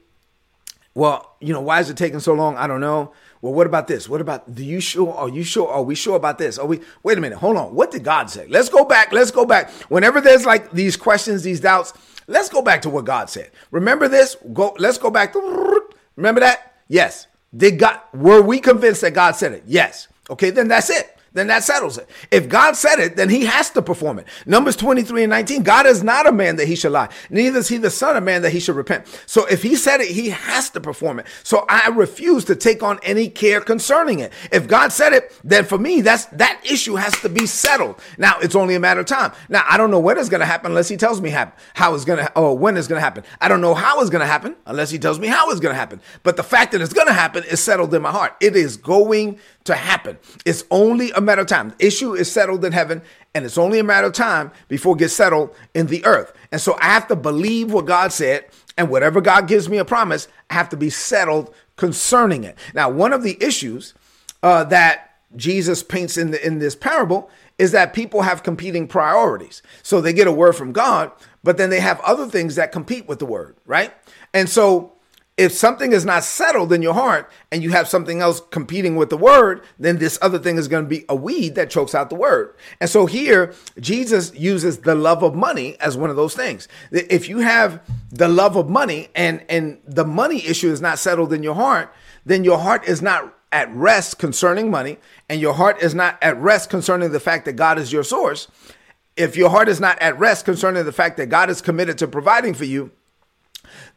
Well, 0.94 1.35
you 1.39 1.53
know, 1.53 1.62
why 1.62 1.79
is 1.79 1.89
it 1.89 1.97
taking 1.97 2.19
so 2.19 2.33
long? 2.33 2.57
I 2.57 2.68
don't 2.68 2.81
know. 2.81 3.13
Well, 3.41 3.53
what 3.53 3.65
about 3.65 3.88
this? 3.88 4.07
What 4.07 4.21
about, 4.21 4.53
do 4.53 4.63
you 4.63 4.79
sure? 4.79 5.12
Are 5.13 5.29
you 5.29 5.44
sure? 5.44 5.68
Are 5.68 5.81
we 5.81 5.95
sure 5.95 6.15
about 6.15 6.38
this? 6.38 6.59
Are 6.59 6.67
we, 6.67 6.81
wait 7.01 7.17
a 7.17 7.21
minute, 7.21 7.39
hold 7.39 7.57
on. 7.57 7.74
What 7.74 7.89
did 7.89 8.03
God 8.03 8.29
say? 8.29 8.45
Let's 8.47 8.69
go 8.69 8.85
back. 8.85 9.12
Let's 9.12 9.31
go 9.31 9.45
back. 9.45 9.71
Whenever 9.89 10.21
there's 10.21 10.45
like 10.45 10.71
these 10.71 10.95
questions, 10.95 11.41
these 11.41 11.59
doubts, 11.59 11.94
let's 12.27 12.50
go 12.50 12.62
back 12.62 12.83
to 12.83 12.89
what 12.89 13.06
God 13.06 13.29
said. 13.29 13.50
Remember 13.71 14.07
this? 14.07 14.35
Go, 14.53 14.75
let's 14.77 15.00
go 15.00 15.09
back 15.09 15.33
remember 16.15 16.41
that? 16.41 16.75
Yes. 16.88 17.25
Did 17.56 17.79
God, 17.79 18.00
were 18.13 18.41
we 18.41 18.59
convinced 18.59 19.01
that 19.01 19.13
God 19.13 19.35
said 19.35 19.53
it? 19.53 19.63
Yes. 19.65 20.07
Okay, 20.31 20.49
then 20.49 20.69
that's 20.69 20.89
it 20.89 21.17
then 21.33 21.47
that 21.47 21.63
settles 21.63 21.97
it. 21.97 22.09
If 22.29 22.49
God 22.49 22.75
said 22.75 22.99
it, 22.99 23.15
then 23.15 23.29
he 23.29 23.45
has 23.45 23.69
to 23.71 23.81
perform 23.81 24.19
it. 24.19 24.27
Numbers 24.45 24.75
23 24.75 25.23
and 25.23 25.29
19, 25.29 25.63
God 25.63 25.85
is 25.85 26.03
not 26.03 26.27
a 26.27 26.31
man 26.31 26.57
that 26.57 26.67
he 26.67 26.75
should 26.75 26.91
lie, 26.91 27.09
neither 27.29 27.59
is 27.59 27.67
he 27.67 27.77
the 27.77 27.89
son 27.89 28.17
of 28.17 28.23
man 28.23 28.41
that 28.41 28.51
he 28.51 28.59
should 28.59 28.75
repent. 28.75 29.07
So 29.25 29.45
if 29.45 29.63
he 29.63 29.75
said 29.75 30.01
it, 30.01 30.09
he 30.09 30.29
has 30.29 30.69
to 30.71 30.81
perform 30.81 31.19
it. 31.19 31.27
So 31.43 31.65
I 31.69 31.87
refuse 31.87 32.45
to 32.45 32.55
take 32.55 32.83
on 32.83 32.99
any 33.03 33.29
care 33.29 33.61
concerning 33.61 34.19
it. 34.19 34.33
If 34.51 34.67
God 34.67 34.91
said 34.91 35.13
it, 35.13 35.39
then 35.43 35.65
for 35.65 35.77
me, 35.77 36.01
that's 36.01 36.25
that 36.25 36.61
issue 36.63 36.95
has 36.95 37.19
to 37.21 37.29
be 37.29 37.45
settled. 37.45 38.01
Now 38.17 38.39
it's 38.39 38.55
only 38.55 38.75
a 38.75 38.79
matter 38.79 39.01
of 39.01 39.05
time. 39.05 39.31
Now 39.49 39.63
I 39.67 39.77
don't 39.77 39.91
know 39.91 39.99
when 39.99 40.17
it's 40.17 40.29
going 40.29 40.41
to 40.41 40.45
happen 40.45 40.71
unless 40.71 40.89
he 40.89 40.97
tells 40.97 41.21
me 41.21 41.29
happen, 41.29 41.53
how 41.73 41.95
it's 41.95 42.05
going 42.05 42.19
to, 42.19 42.37
or 42.37 42.57
when 42.57 42.77
it's 42.77 42.87
going 42.87 42.97
to 42.97 43.03
happen. 43.03 43.23
I 43.39 43.47
don't 43.47 43.61
know 43.61 43.73
how 43.73 44.01
it's 44.01 44.09
going 44.09 44.21
to 44.21 44.25
happen 44.25 44.55
unless 44.65 44.89
he 44.89 44.99
tells 44.99 45.19
me 45.19 45.27
how 45.27 45.49
it's 45.51 45.59
going 45.59 45.73
to 45.73 45.79
happen. 45.79 46.01
But 46.23 46.37
the 46.37 46.43
fact 46.43 46.71
that 46.73 46.81
it's 46.81 46.93
going 46.93 47.07
to 47.07 47.13
happen 47.13 47.43
is 47.45 47.59
settled 47.61 47.93
in 47.93 48.01
my 48.01 48.11
heart. 48.11 48.35
It 48.41 48.55
is 48.55 48.77
going 48.77 49.39
to 49.63 49.75
happen. 49.75 50.17
It's 50.45 50.63
only 50.71 51.11
a 51.11 51.20
matter 51.21 51.41
of 51.41 51.47
time. 51.47 51.69
The 51.77 51.85
issue 51.88 52.13
is 52.13 52.31
settled 52.31 52.65
in 52.65 52.71
heaven, 52.71 53.01
and 53.33 53.45
it's 53.45 53.57
only 53.57 53.79
a 53.79 53.83
matter 53.83 54.07
of 54.07 54.13
time 54.13 54.51
before 54.68 54.95
it 54.95 55.00
gets 55.00 55.13
settled 55.13 55.56
in 55.73 55.88
the 55.88 56.03
earth. 56.06 56.33
And 56.51 56.59
so 56.59 56.77
I 56.79 56.85
have 56.85 57.07
to 57.07 57.15
believe 57.15 57.71
what 57.71 57.85
God 57.85 58.12
said, 58.12 58.45
and 58.77 58.89
whatever 58.89 59.22
God 59.22 59.48
gives 59.48 59.69
me 59.69 59.77
a 59.77 59.86
promise, 59.86 60.27
I 60.50 60.55
have 60.55 60.69
to 60.69 60.77
be 60.77 60.89
settled 60.89 61.53
concerning 61.75 62.43
it. 62.43 62.57
Now, 62.74 62.89
one 62.89 63.13
of 63.13 63.24
the 63.24 63.38
issues 63.41 63.93
uh, 64.43 64.63
that 64.65 65.15
Jesus 65.36 65.84
paints 65.84 66.17
in 66.17 66.31
the, 66.31 66.45
in 66.45 66.60
this 66.60 66.75
parable 66.75 67.29
is 67.57 67.72
that 67.72 67.93
people 67.93 68.24
have 68.24 68.43
competing 68.43 68.88
priorities. 68.88 69.62
So 69.84 70.01
they 70.01 70.13
get 70.13 70.27
a 70.27 70.31
word 70.31 70.53
from 70.53 70.72
God, 70.72 71.12
but 71.43 71.57
then 71.57 71.69
they 71.69 71.79
have 71.79 72.00
other 72.01 72.27
things 72.27 72.55
that 72.55 72.72
compete 72.72 73.07
with 73.07 73.19
the 73.19 73.25
word, 73.25 73.55
right? 73.65 73.93
And 74.34 74.50
so 74.50 74.93
if 75.38 75.53
something 75.53 75.93
is 75.93 76.05
not 76.05 76.23
settled 76.23 76.73
in 76.73 76.81
your 76.81 76.93
heart 76.93 77.31
and 77.51 77.63
you 77.63 77.71
have 77.71 77.88
something 77.88 78.19
else 78.21 78.41
competing 78.51 78.95
with 78.95 79.09
the 79.09 79.17
word, 79.17 79.63
then 79.79 79.97
this 79.97 80.19
other 80.21 80.38
thing 80.38 80.57
is 80.57 80.67
going 80.67 80.83
to 80.83 80.89
be 80.89 81.05
a 81.07 81.15
weed 81.15 81.55
that 81.55 81.69
chokes 81.69 81.95
out 81.95 82.09
the 82.09 82.15
word. 82.15 82.53
And 82.79 82.89
so 82.89 83.05
here, 83.05 83.53
Jesus 83.79 84.33
uses 84.35 84.79
the 84.79 84.93
love 84.93 85.23
of 85.23 85.33
money 85.33 85.79
as 85.79 85.97
one 85.97 86.09
of 86.09 86.15
those 86.15 86.35
things. 86.35 86.67
If 86.91 87.29
you 87.29 87.39
have 87.39 87.81
the 88.11 88.27
love 88.27 88.55
of 88.55 88.69
money 88.69 89.09
and, 89.15 89.43
and 89.50 89.79
the 89.85 90.05
money 90.05 90.45
issue 90.45 90.69
is 90.69 90.81
not 90.81 91.00
settled 91.00 91.31
in 91.31 91.43
your 91.43 91.55
heart, 91.55 91.93
then 92.25 92.43
your 92.43 92.59
heart 92.59 92.85
is 92.85 93.01
not 93.01 93.33
at 93.51 93.73
rest 93.73 94.19
concerning 94.19 94.69
money 94.69 94.97
and 95.29 95.41
your 95.41 95.53
heart 95.53 95.81
is 95.81 95.95
not 95.95 96.17
at 96.21 96.38
rest 96.38 96.69
concerning 96.69 97.11
the 97.11 97.19
fact 97.19 97.45
that 97.45 97.53
God 97.53 97.79
is 97.79 97.91
your 97.91 98.03
source. 98.03 98.47
If 99.17 99.35
your 99.35 99.50
heart 99.50 99.69
is 99.69 99.79
not 99.79 100.00
at 100.01 100.17
rest 100.19 100.45
concerning 100.45 100.85
the 100.85 100.91
fact 100.91 101.17
that 101.17 101.27
God 101.27 101.50
is 101.50 101.61
committed 101.61 101.97
to 101.97 102.07
providing 102.07 102.53
for 102.53 102.65
you, 102.65 102.91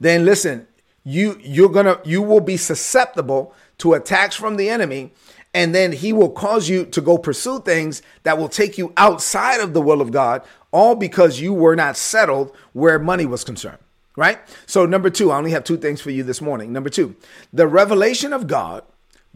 then 0.01 0.25
listen, 0.25 0.67
you 1.05 1.39
you're 1.43 1.69
gonna 1.69 2.01
you 2.05 2.23
will 2.23 2.41
be 2.41 2.57
susceptible 2.57 3.55
to 3.79 3.93
attacks 3.93 4.35
from 4.35 4.57
the 4.57 4.69
enemy 4.69 5.13
and 5.53 5.75
then 5.75 5.93
he 5.93 6.13
will 6.13 6.31
cause 6.31 6.69
you 6.69 6.85
to 6.87 7.01
go 7.01 7.17
pursue 7.19 7.61
things 7.61 8.03
that 8.25 8.39
will 8.39 8.49
take 8.49 8.77
you 8.77 8.93
outside 8.97 9.61
of 9.61 9.75
the 9.75 9.83
will 9.83 10.01
of 10.01 10.11
god 10.11 10.43
all 10.73 10.97
because 10.97 11.41
you 11.41 11.53
were 11.53 11.77
not 11.77 11.97
settled 11.97 12.55
where 12.73 12.99
money 12.99 13.27
was 13.27 13.45
concerned 13.45 13.79
right? 14.17 14.39
So 14.67 14.87
number 14.87 15.11
two 15.11 15.31
i 15.31 15.37
only 15.37 15.51
have 15.51 15.65
two 15.65 15.77
things 15.77 16.01
for 16.01 16.11
you 16.11 16.23
this 16.23 16.41
morning. 16.41 16.73
Number 16.73 16.91
two 16.91 17.17
the 17.53 17.67
revelation 17.67 18.33
of 18.33 18.47
god 18.47 18.85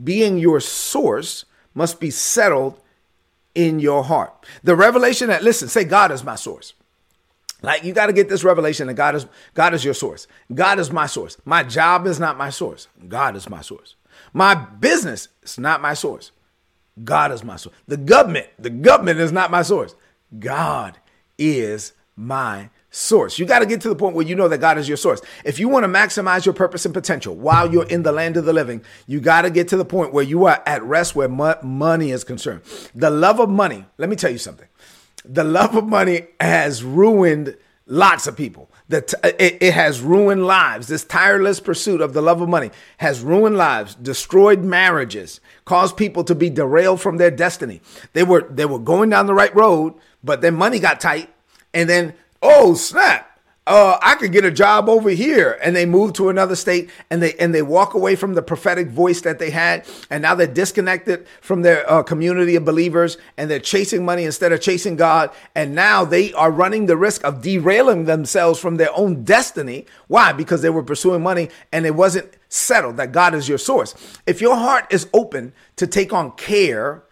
being 0.03 0.39
your 0.39 0.61
source 0.61 1.45
must 1.75 2.01
be 2.01 2.11
settled 2.11 2.81
in 3.55 3.81
your 3.81 4.05
heart. 4.05 4.47
The 4.63 4.77
revelation 4.77 5.29
that 5.29 5.43
listen 5.43 5.69
say 5.69 5.85
god 5.85 6.13
is 6.13 6.25
my 6.25 6.37
source 6.37 6.75
like 7.63 7.85
you 7.85 7.93
got 7.93 8.07
to 8.07 8.13
get 8.13 8.29
this 8.29 8.45
revelation 8.45 8.87
that 8.87 8.95
God 8.95 9.15
is 9.15 9.27
God 9.55 9.75
is 9.75 9.85
your 9.85 9.95
source. 9.95 10.27
God 10.55 10.79
is 10.79 10.93
my 10.93 11.07
source. 11.07 11.37
My 11.45 11.63
job 11.63 12.07
is 12.07 12.21
not 12.21 12.37
my 12.37 12.51
source. 12.51 12.89
God 13.09 13.37
is 13.37 13.49
my 13.49 13.61
source. 13.61 13.97
My 14.33 14.55
business 14.55 15.29
is 15.43 15.59
not 15.59 15.81
my 15.81 15.95
source. 15.95 16.33
God 17.03 17.33
is 17.33 17.45
my 17.45 17.57
source. 17.57 17.75
The 17.87 17.97
government, 17.97 18.49
the 18.59 18.71
government 18.71 19.21
is 19.21 19.33
not 19.33 19.51
my 19.51 19.63
source. 19.63 19.95
God 20.39 20.99
is 21.39 21.93
my 22.17 22.71
source. 22.91 23.39
You 23.39 23.47
got 23.47 23.61
to 23.61 23.67
get 23.67 23.81
to 23.83 23.89
the 23.89 23.95
point 23.95 24.17
where 24.17 24.27
you 24.27 24.35
know 24.35 24.49
that 24.49 24.59
God 24.59 24.79
is 24.79 24.89
your 24.89 24.97
source. 24.97 25.21
If 25.45 25.61
you 25.61 25.69
want 25.69 25.85
to 25.85 25.89
maximize 25.89 26.45
your 26.45 26.55
purpose 26.55 26.85
and 26.85 26.95
potential 26.95 27.35
while 27.35 27.73
you're 27.73 27.87
in 27.87 28.03
the 28.03 28.13
land 28.13 28.37
of 28.37 28.45
the 28.45 28.53
living, 28.53 28.83
you 29.07 29.21
got 29.21 29.43
to 29.43 29.51
get 29.51 29.69
to 29.69 29.77
the 29.77 29.85
point 29.85 30.13
where 30.13 30.25
you 30.25 30.47
are 30.47 30.63
at 30.67 30.83
rest 30.83 31.15
where 31.15 31.29
mo- 31.29 31.59
money 31.63 32.11
is 32.11 32.25
concerned. 32.25 32.63
The 32.95 33.11
love 33.11 33.41
of 33.41 33.49
money, 33.49 33.85
let 33.99 34.09
me 34.09 34.17
tell 34.17 34.31
you 34.31 34.39
something. 34.39 34.67
The 35.25 35.45
love 35.45 35.77
of 35.77 35.87
money 35.87 36.29
has 36.41 36.83
ruined 36.83 37.57
lots 37.87 38.27
of 38.27 38.37
people. 38.37 38.71
That 38.89 39.13
it, 39.23 39.59
it 39.61 39.75
has 39.75 40.01
ruined 40.01 40.47
lives. 40.47 40.89
This 40.89 41.05
tireless 41.05 41.61
pursuit 41.61 42.01
of 42.01 42.15
the 42.15 42.23
love 42.23 42.41
of 42.41 42.49
money 42.49 42.71
has 42.99 43.21
ruined 43.21 43.57
lives, 43.57 43.95
destroyed 43.95 44.65
marriages, 44.65 45.41
caused 45.65 45.97
people 45.97 46.25
to 46.25 46.35
be 46.35 46.49
derailed 46.49 47.01
from 47.01 47.19
their 47.19 47.31
destiny. 47.31 47.83
They 48.15 48.23
were 48.23 48.47
they 48.49 48.65
were 48.65 48.79
going 48.79 49.11
down 49.11 49.27
the 49.27 49.35
right 49.35 49.55
road, 49.55 49.95
but 50.25 50.41
then 50.41 50.55
money 50.55 50.79
got 50.79 51.01
tight, 51.01 51.29
and 51.75 51.89
then 51.89 52.15
oh 52.41 52.75
snap 52.75 53.28
uh, 53.69 53.99
I 54.01 54.15
could 54.15 54.33
get 54.33 54.47
a 54.47 54.51
job 54.51 54.89
over 54.89 55.11
here, 55.11 55.59
and 55.63 55.77
they 55.77 55.85
move 55.85 56.15
to 56.15 56.31
another 56.31 56.57
state, 56.57 56.89
and 57.11 57.23
they 57.23 57.35
and 57.35 57.55
they 57.55 57.61
walk 57.61 57.93
away 57.93 58.17
from 58.17 58.33
the 58.33 58.43
prophetic 58.43 58.89
voice 58.89 59.21
that 59.21 59.39
they 59.39 59.51
had, 59.51 59.87
and 60.09 60.23
now 60.23 60.35
they're 60.35 60.47
disconnected 60.47 61.27
from 61.43 61.61
their 61.61 61.89
uh, 61.91 62.03
community 62.03 62.57
of 62.57 62.65
believers, 62.65 63.19
and 63.37 63.51
they're 63.51 63.61
chasing 63.61 64.05
money 64.07 64.25
instead 64.25 64.53
of 64.53 64.63
chasing 64.63 64.97
God, 64.97 65.31
and 65.55 65.75
now 65.75 66.05
they 66.05 66.33
are 66.33 66.51
running 66.51 66.87
the 66.87 66.97
risk 66.97 67.23
of 67.25 67.43
derailing 67.43 68.07
themselves 68.07 68.59
from 68.59 68.77
their 68.77 68.93
own 68.97 69.23
destiny. 69.23 69.85
Why? 70.07 70.33
Because 70.33 70.63
they 70.63 70.71
were 70.71 70.83
pursuing 70.83 71.23
money, 71.23 71.51
and 71.71 71.85
it 71.85 71.95
wasn't 71.95 72.33
settled 72.49 72.97
that 72.97 73.13
God 73.13 73.35
is 73.35 73.51
your 73.51 73.59
source. 73.59 73.95
If 74.27 74.41
your 74.41 74.57
heart 74.57 74.87
is 74.91 75.09
open 75.13 75.53
to 75.77 75.87
take 75.87 76.15
on 76.15 76.33
care 76.33 77.03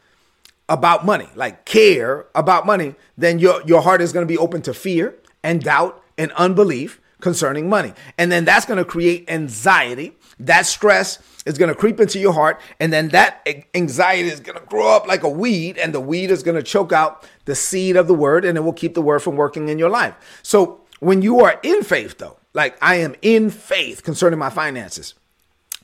about 0.71 1.05
money, 1.05 1.29
like 1.35 1.67
care 1.67 2.27
about 2.35 2.65
money, 2.65 2.95
then 3.19 3.39
your 3.39 3.61
your 3.67 3.83
heart 3.83 4.01
is 4.01 4.13
going 4.15 4.27
to 4.27 4.33
be 4.33 4.39
open 4.39 4.63
to 4.63 4.73
fear 4.73 5.15
and 5.43 5.63
doubt 5.63 6.03
and 6.19 6.33
unbelief 6.33 7.01
concerning 7.21 7.69
money. 7.69 7.95
And 8.19 8.31
then 8.31 8.45
that's 8.45 8.67
going 8.67 8.79
to 8.79 8.85
create 8.85 9.31
anxiety. 9.31 10.17
That 10.39 10.67
stress 10.67 11.19
is 11.47 11.57
going 11.57 11.71
to 11.71 11.75
creep 11.75 11.99
into 11.99 12.19
your 12.19 12.35
heart. 12.35 12.61
And 12.79 12.93
then 12.93 13.09
that 13.09 13.47
anxiety 13.75 14.29
is 14.29 14.41
going 14.41 14.59
to 14.59 14.67
grow 14.67 14.95
up 14.95 15.07
like 15.07 15.23
a 15.23 15.29
weed, 15.29 15.79
and 15.79 15.95
the 15.95 16.01
weed 16.01 16.31
is 16.31 16.43
going 16.43 16.57
to 16.57 16.63
choke 16.63 16.93
out 16.93 17.27
the 17.47 17.55
seed 17.55 17.97
of 17.97 18.07
the 18.07 18.15
word, 18.15 18.45
and 18.45 18.59
it 18.59 18.61
will 18.61 18.73
keep 18.73 18.95
the 18.95 19.03
word 19.03 19.21
from 19.21 19.37
working 19.37 19.69
in 19.69 19.79
your 19.79 19.91
life. 19.91 20.15
So 20.43 20.83
when 21.01 21.23
you 21.23 21.41
are 21.41 21.59
in 21.63 21.83
faith, 21.83 22.19
though, 22.19 22.39
like 22.53 22.77
I 22.83 22.97
am 22.97 23.15
in 23.23 23.51
faith 23.51 24.03
concerning 24.03 24.39
my 24.39 24.51
finances, 24.51 25.15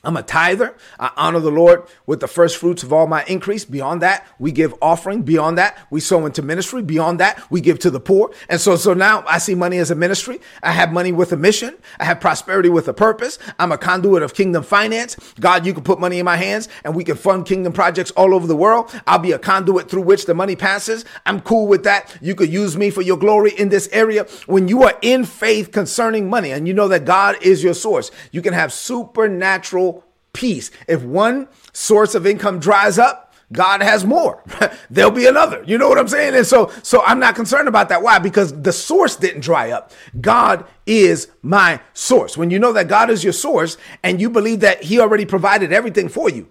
I'm 0.05 0.17
a 0.17 0.23
tither. 0.23 0.75
I 0.99 1.11
honor 1.15 1.39
the 1.39 1.49
Lord 1.49 1.83
with 2.05 2.19
the 2.19 2.27
first 2.27 2.57
fruits 2.57 2.83
of 2.83 2.91
all 2.91 3.07
my 3.07 3.23
increase. 3.23 3.63
Beyond 3.63 4.01
that, 4.01 4.27
we 4.37 4.51
give 4.51 4.73
offering. 4.81 5.21
Beyond 5.21 5.57
that, 5.57 5.77
we 5.89 6.01
sow 6.01 6.25
into 6.25 6.41
ministry. 6.41 6.81
Beyond 6.81 7.21
that, 7.21 7.41
we 7.49 7.61
give 7.61 7.79
to 7.79 7.89
the 7.89 8.01
poor. 8.01 8.31
And 8.49 8.59
so, 8.59 8.75
so 8.75 8.93
now 8.93 9.23
I 9.25 9.37
see 9.37 9.55
money 9.55 9.77
as 9.77 9.91
a 9.91 9.95
ministry. 9.95 10.41
I 10.61 10.71
have 10.71 10.91
money 10.91 11.13
with 11.13 11.31
a 11.31 11.37
mission. 11.37 11.77
I 12.01 12.03
have 12.03 12.19
prosperity 12.19 12.67
with 12.67 12.89
a 12.89 12.93
purpose. 12.93 13.39
I'm 13.57 13.71
a 13.71 13.77
conduit 13.77 14.23
of 14.23 14.33
kingdom 14.33 14.63
finance. 14.63 15.15
God, 15.39 15.65
you 15.65 15.73
can 15.73 15.83
put 15.83 16.01
money 16.01 16.19
in 16.19 16.25
my 16.25 16.35
hands 16.35 16.67
and 16.83 16.93
we 16.95 17.05
can 17.05 17.15
fund 17.15 17.45
kingdom 17.45 17.71
projects 17.71 18.11
all 18.11 18.35
over 18.35 18.45
the 18.45 18.57
world. 18.57 18.91
I'll 19.07 19.19
be 19.19 19.31
a 19.31 19.39
conduit 19.39 19.89
through 19.89 20.01
which 20.01 20.25
the 20.25 20.33
money 20.33 20.57
passes. 20.57 21.05
I'm 21.25 21.39
cool 21.39 21.67
with 21.67 21.85
that. 21.85 22.13
You 22.19 22.35
could 22.35 22.51
use 22.51 22.75
me 22.75 22.89
for 22.89 23.01
your 23.01 23.17
glory 23.17 23.51
in 23.57 23.69
this 23.69 23.87
area. 23.93 24.25
When 24.47 24.67
you 24.67 24.83
are 24.83 24.97
in 25.01 25.23
faith 25.23 25.71
concerning 25.71 26.29
money 26.29 26.51
and 26.51 26.67
you 26.67 26.73
know 26.73 26.89
that 26.89 27.05
God 27.05 27.37
is 27.41 27.63
your 27.63 27.73
source, 27.73 28.11
you 28.31 28.41
can 28.41 28.53
have 28.53 28.73
supernatural 28.73 29.92
peace. 30.33 30.71
If 30.87 31.03
one 31.03 31.47
source 31.71 32.15
of 32.15 32.27
income 32.27 32.59
dries 32.59 32.99
up, 32.99 33.33
God 33.51 33.81
has 33.81 34.03
more. 34.03 34.43
There'll 34.89 35.11
be 35.11 35.27
another. 35.27 35.63
You 35.65 35.77
know 35.77 35.87
what 35.87 35.99
I'm 35.99 36.07
saying? 36.07 36.33
And 36.35 36.45
so, 36.45 36.71
so 36.81 37.03
I'm 37.03 37.19
not 37.19 37.35
concerned 37.35 37.67
about 37.67 37.89
that. 37.89 38.01
Why? 38.01 38.19
Because 38.19 38.61
the 38.61 38.73
source 38.73 39.15
didn't 39.15 39.41
dry 39.41 39.71
up. 39.71 39.91
God 40.19 40.65
is 40.85 41.27
my 41.43 41.79
source. 41.93 42.35
When 42.35 42.49
you 42.49 42.59
know 42.59 42.73
that 42.73 42.87
God 42.87 43.09
is 43.09 43.23
your 43.23 43.33
source 43.33 43.77
and 44.01 44.19
you 44.19 44.29
believe 44.29 44.61
that 44.61 44.83
He 44.83 44.99
already 44.99 45.25
provided 45.25 45.71
everything 45.71 46.09
for 46.09 46.29
you. 46.29 46.47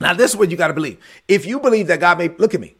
Now, 0.00 0.14
this 0.14 0.32
is 0.32 0.36
what 0.36 0.50
you 0.50 0.56
got 0.56 0.68
to 0.68 0.74
believe. 0.74 0.98
If 1.28 1.46
you 1.46 1.60
believe 1.60 1.86
that 1.88 2.00
God 2.00 2.18
made, 2.18 2.38
look 2.40 2.54
at 2.54 2.60
me. 2.60 2.74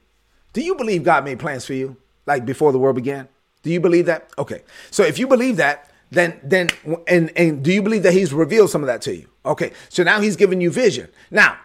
Do 0.52 0.62
you 0.62 0.74
believe 0.74 1.04
God 1.04 1.24
made 1.24 1.38
plans 1.38 1.66
for 1.66 1.74
you 1.74 1.96
like 2.26 2.46
before 2.46 2.72
the 2.72 2.78
world 2.78 2.96
began? 2.96 3.28
Do 3.62 3.70
you 3.70 3.80
believe 3.80 4.06
that? 4.06 4.30
Okay. 4.38 4.62
So 4.90 5.02
if 5.04 5.18
you 5.18 5.26
believe 5.26 5.56
that, 5.56 5.90
then 6.10 6.38
then 6.42 6.68
and 7.08 7.32
and 7.36 7.62
do 7.62 7.72
you 7.72 7.82
believe 7.82 8.02
that 8.04 8.12
he's 8.12 8.32
revealed 8.32 8.70
some 8.70 8.82
of 8.82 8.86
that 8.86 9.02
to 9.02 9.16
you? 9.16 9.28
Okay, 9.46 9.72
so 9.88 10.02
now 10.02 10.20
he's 10.20 10.36
given 10.36 10.60
you 10.60 10.70
vision. 10.70 11.08
Now, 11.30 11.58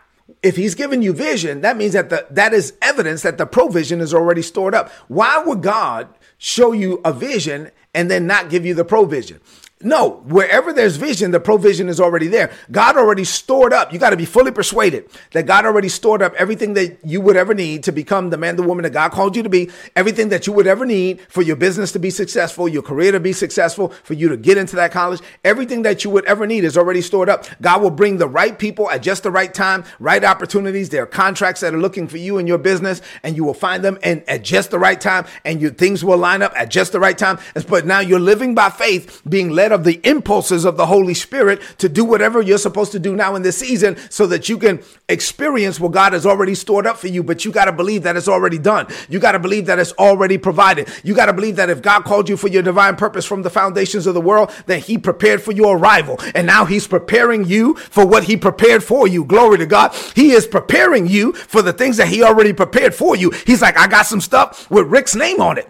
if 0.44 0.56
he's 0.56 0.76
given 0.76 1.02
you 1.02 1.14
vision, 1.14 1.62
that 1.62 1.78
means 1.78 1.94
that 1.94 2.10
the 2.10 2.28
that 2.32 2.54
is 2.54 2.74
evidence 2.82 3.22
that 3.24 3.38
the 3.38 3.46
provision 3.46 4.02
is 4.02 4.14
already 4.14 4.42
stored 4.42 4.76
up. 4.76 4.90
Why 5.08 5.42
would 5.44 5.62
God 5.62 6.10
show 6.38 6.72
you 6.72 7.02
a 7.04 7.14
vision 7.14 7.72
and 7.94 8.12
then 8.12 8.28
not 8.28 8.50
give 8.50 8.66
you 8.66 8.74
the 8.74 8.86
provision? 8.86 9.40
No, 9.82 10.22
wherever 10.26 10.74
there's 10.74 10.98
vision, 10.98 11.32
the 11.32 11.40
provision 11.40 11.88
is 11.88 12.02
already 12.02 12.28
there. 12.28 12.52
God 12.70 12.98
already 12.98 13.24
stored 13.24 13.72
up. 13.72 13.94
You 13.94 14.00
got 14.00 14.10
to 14.10 14.18
be 14.18 14.26
fully 14.26 14.52
persuaded 14.52 15.10
that 15.32 15.46
God 15.46 15.66
already 15.66 15.88
stored 15.88 16.22
up 16.22 16.34
everything 16.34 16.74
that 16.74 17.00
you 17.06 17.22
would 17.22 17.38
ever 17.38 17.54
need 17.54 17.84
to 17.84 17.94
become 17.94 18.30
the 18.30 18.38
man, 18.38 18.58
the 18.58 18.64
woman 18.64 18.84
that 18.84 18.90
God 18.90 19.14
called 19.14 19.38
you 19.38 19.44
to 19.44 19.48
be, 19.48 19.70
everything 19.96 20.28
that 20.30 20.48
you 20.48 20.52
would 20.52 20.68
ever 20.68 20.86
need 20.86 21.22
for 21.30 21.42
your 21.42 21.56
business 21.56 21.94
to 21.94 22.00
be 22.00 22.10
successful, 22.10 22.68
your 22.68 22.82
career 22.82 23.14
to 23.14 23.22
be 23.22 23.32
successful, 23.32 23.94
for 24.04 24.16
you 24.16 24.28
to 24.28 24.36
get 24.36 24.58
into 24.58 24.76
that 24.76 24.92
college. 24.92 25.22
Everything 25.46 25.84
that 25.84 26.04
you 26.04 26.10
would 26.10 26.26
ever 26.26 26.46
need 26.46 26.66
is 26.66 26.78
already 26.78 27.00
stored 27.00 27.30
up. 27.30 27.46
God 27.62 27.82
will 27.82 27.90
bring 27.90 28.18
the 28.18 28.28
right 28.28 28.60
people 28.60 28.92
at 28.92 29.02
just 29.02 29.24
the 29.24 29.32
right 29.32 29.54
time, 29.54 29.86
right 29.98 30.26
opportunities. 30.26 30.90
There 30.90 31.04
are 31.04 31.08
contracts 31.08 31.62
that 31.62 31.74
are 31.74 31.80
looking 31.80 32.10
for 32.10 32.18
you 32.18 32.38
in 32.38 32.48
your 32.48 32.58
business 32.58 33.02
and 33.24 33.38
you 33.38 33.46
will 33.46 33.54
find 33.54 33.82
them 33.82 33.98
and 34.04 34.28
at 34.28 34.44
just 34.44 34.72
the 34.72 34.80
right 34.80 35.00
time 35.00 35.26
and 35.46 35.62
your 35.62 35.72
things 35.72 36.04
will 36.04 36.18
line 36.18 36.42
up 36.42 36.52
at 36.58 36.70
just 36.70 36.92
the 36.92 37.00
right 37.00 37.18
time. 37.18 37.40
But 37.70 37.86
now 37.86 38.02
you're 38.02 38.20
living 38.20 38.56
by 38.56 38.72
faith, 38.72 39.22
being 39.26 39.52
led 39.52 39.69
of 39.72 39.84
the 39.84 40.00
impulses 40.04 40.66
of 40.66 40.78
the 40.78 40.86
Holy 40.86 41.14
Spirit 41.14 41.62
to 41.78 41.90
do 41.90 42.06
whatever 42.06 42.42
you're 42.42 42.58
supposed 42.58 42.92
to 42.92 43.00
do 43.00 43.16
now 43.16 43.36
in 43.36 43.42
this 43.42 43.58
season 43.58 43.98
so 44.10 44.28
that 44.28 44.50
you 44.50 44.58
can 44.58 44.82
experience 45.08 45.80
what 45.80 45.92
God 45.92 46.14
has 46.14 46.26
already 46.26 46.56
stored 46.56 46.86
up 46.86 46.98
for 46.98 47.08
you. 47.08 47.24
But 47.24 47.46
you 47.46 47.52
got 47.52 47.66
to 47.66 47.72
believe 47.72 48.04
that 48.04 48.16
it's 48.16 48.28
already 48.28 48.58
done. 48.58 48.88
You 49.10 49.20
got 49.20 49.34
to 49.34 49.40
believe 49.40 49.66
that 49.68 49.80
it's 49.80 49.94
already 49.94 50.38
provided. 50.38 50.90
You 51.04 51.14
got 51.14 51.28
to 51.28 51.34
believe 51.34 51.56
that 51.58 51.70
if 51.70 51.82
God 51.82 52.04
called 52.04 52.30
you 52.30 52.38
for 52.38 52.48
your 52.48 52.64
divine 52.64 52.96
purpose 52.96 53.26
from 53.26 53.42
the 53.42 53.50
foundations 53.50 54.08
of 54.08 54.14
the 54.14 54.22
world, 54.22 54.52
that 54.68 54.80
He 54.80 54.98
prepared 54.98 55.42
for 55.42 55.52
your 55.52 55.78
arrival. 55.78 56.20
And 56.36 56.48
now 56.48 56.66
He's 56.66 56.88
preparing 56.88 57.46
you 57.46 57.76
for 57.76 58.06
what 58.06 58.26
He 58.26 58.38
prepared 58.38 58.84
for 58.84 59.08
you. 59.08 59.24
Glory 59.24 59.58
to 59.58 59.66
God. 59.66 59.94
He 60.16 60.32
is 60.32 60.48
preparing 60.48 61.08
you 61.08 61.34
for 61.34 61.62
the 61.62 61.74
things 61.74 61.98
that 61.98 62.08
He 62.08 62.24
already 62.24 62.54
prepared 62.54 62.94
for 62.94 63.16
you. 63.16 63.32
He's 63.46 63.62
like, 63.62 63.78
I 63.78 63.88
got 63.88 64.06
some 64.06 64.22
stuff 64.22 64.70
with 64.70 64.88
Rick's 64.88 65.16
name 65.16 65.42
on 65.42 65.58
it. 65.58 65.70